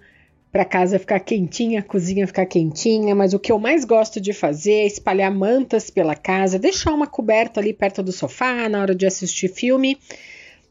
para 0.51 0.65
casa 0.65 0.99
ficar 0.99 1.21
quentinha, 1.21 1.81
a 1.81 1.83
cozinha 1.83 2.27
ficar 2.27 2.47
quentinha, 2.47 3.15
mas 3.15 3.35
o 3.35 3.39
que 3.39 3.53
eu 3.53 3.59
mais 3.59 3.85
gosto 3.85 4.21
de 4.21 4.33
fazer 4.33 4.73
é 4.73 4.87
espalhar 4.87 5.31
mantas 5.31 5.91
pela 5.91 6.15
casa, 6.15 6.59
deixar 6.59 6.93
uma 6.93 7.07
coberta 7.07 7.61
ali 7.61 7.73
perto 7.73 8.03
do 8.03 8.13
sofá 8.13 8.69
na 8.69 8.81
hora 8.81 8.95
de 8.95 9.07
assistir 9.07 9.49
filme. 9.49 9.99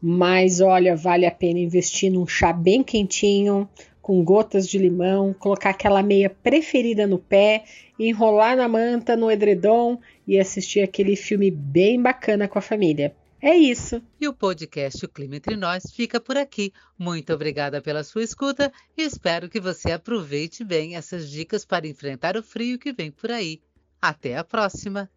Mas 0.02 0.62
olha, 0.62 0.96
vale 0.96 1.26
a 1.26 1.32
pena 1.32 1.60
investir 1.60 2.12
num 2.12 2.28
chá 2.28 2.52
bem 2.54 2.84
quentinho, 2.84 3.68
com 4.02 4.24
gotas 4.24 4.68
de 4.68 4.78
limão, 4.78 5.36
colocar 5.38 5.72
aquela 5.72 6.02
meia 6.02 6.30
preferida 6.30 7.06
no 7.06 7.20
pé, 7.20 7.64
enrolar 8.00 8.56
na 8.56 8.68
manta, 8.68 9.16
no 9.16 9.30
edredom 9.30 10.00
e 10.28 10.40
assistir 10.40 10.82
aquele 10.82 11.16
filme 11.16 11.52
bem 11.52 12.02
bacana 12.02 12.48
com 12.48 12.58
a 12.58 12.62
família. 12.62 13.14
É 13.42 13.56
isso. 13.56 14.02
E 14.20 14.28
o 14.28 14.34
podcast 14.34 15.06
O 15.06 15.10
Clima 15.10 15.36
Entre 15.36 15.56
Nós 15.56 15.84
fica 15.94 16.20
por 16.20 16.38
aqui. 16.38 16.74
Muito 16.98 17.32
obrigada 17.34 17.82
pela 17.82 18.04
sua 18.04 18.24
escuta 18.24 18.72
e 18.98 19.04
espero 19.04 19.48
que 19.48 19.60
você 19.60 19.92
aproveite 19.92 20.64
bem 20.64 20.96
essas 20.96 21.30
dicas 21.30 21.64
para 21.64 21.88
enfrentar 21.88 22.36
o 22.36 22.42
frio 22.44 22.80
que 22.80 22.92
vem 22.92 23.12
por 23.12 23.32
aí. 23.32 23.62
Até 24.02 24.38
a 24.38 24.44
próxima! 24.44 25.10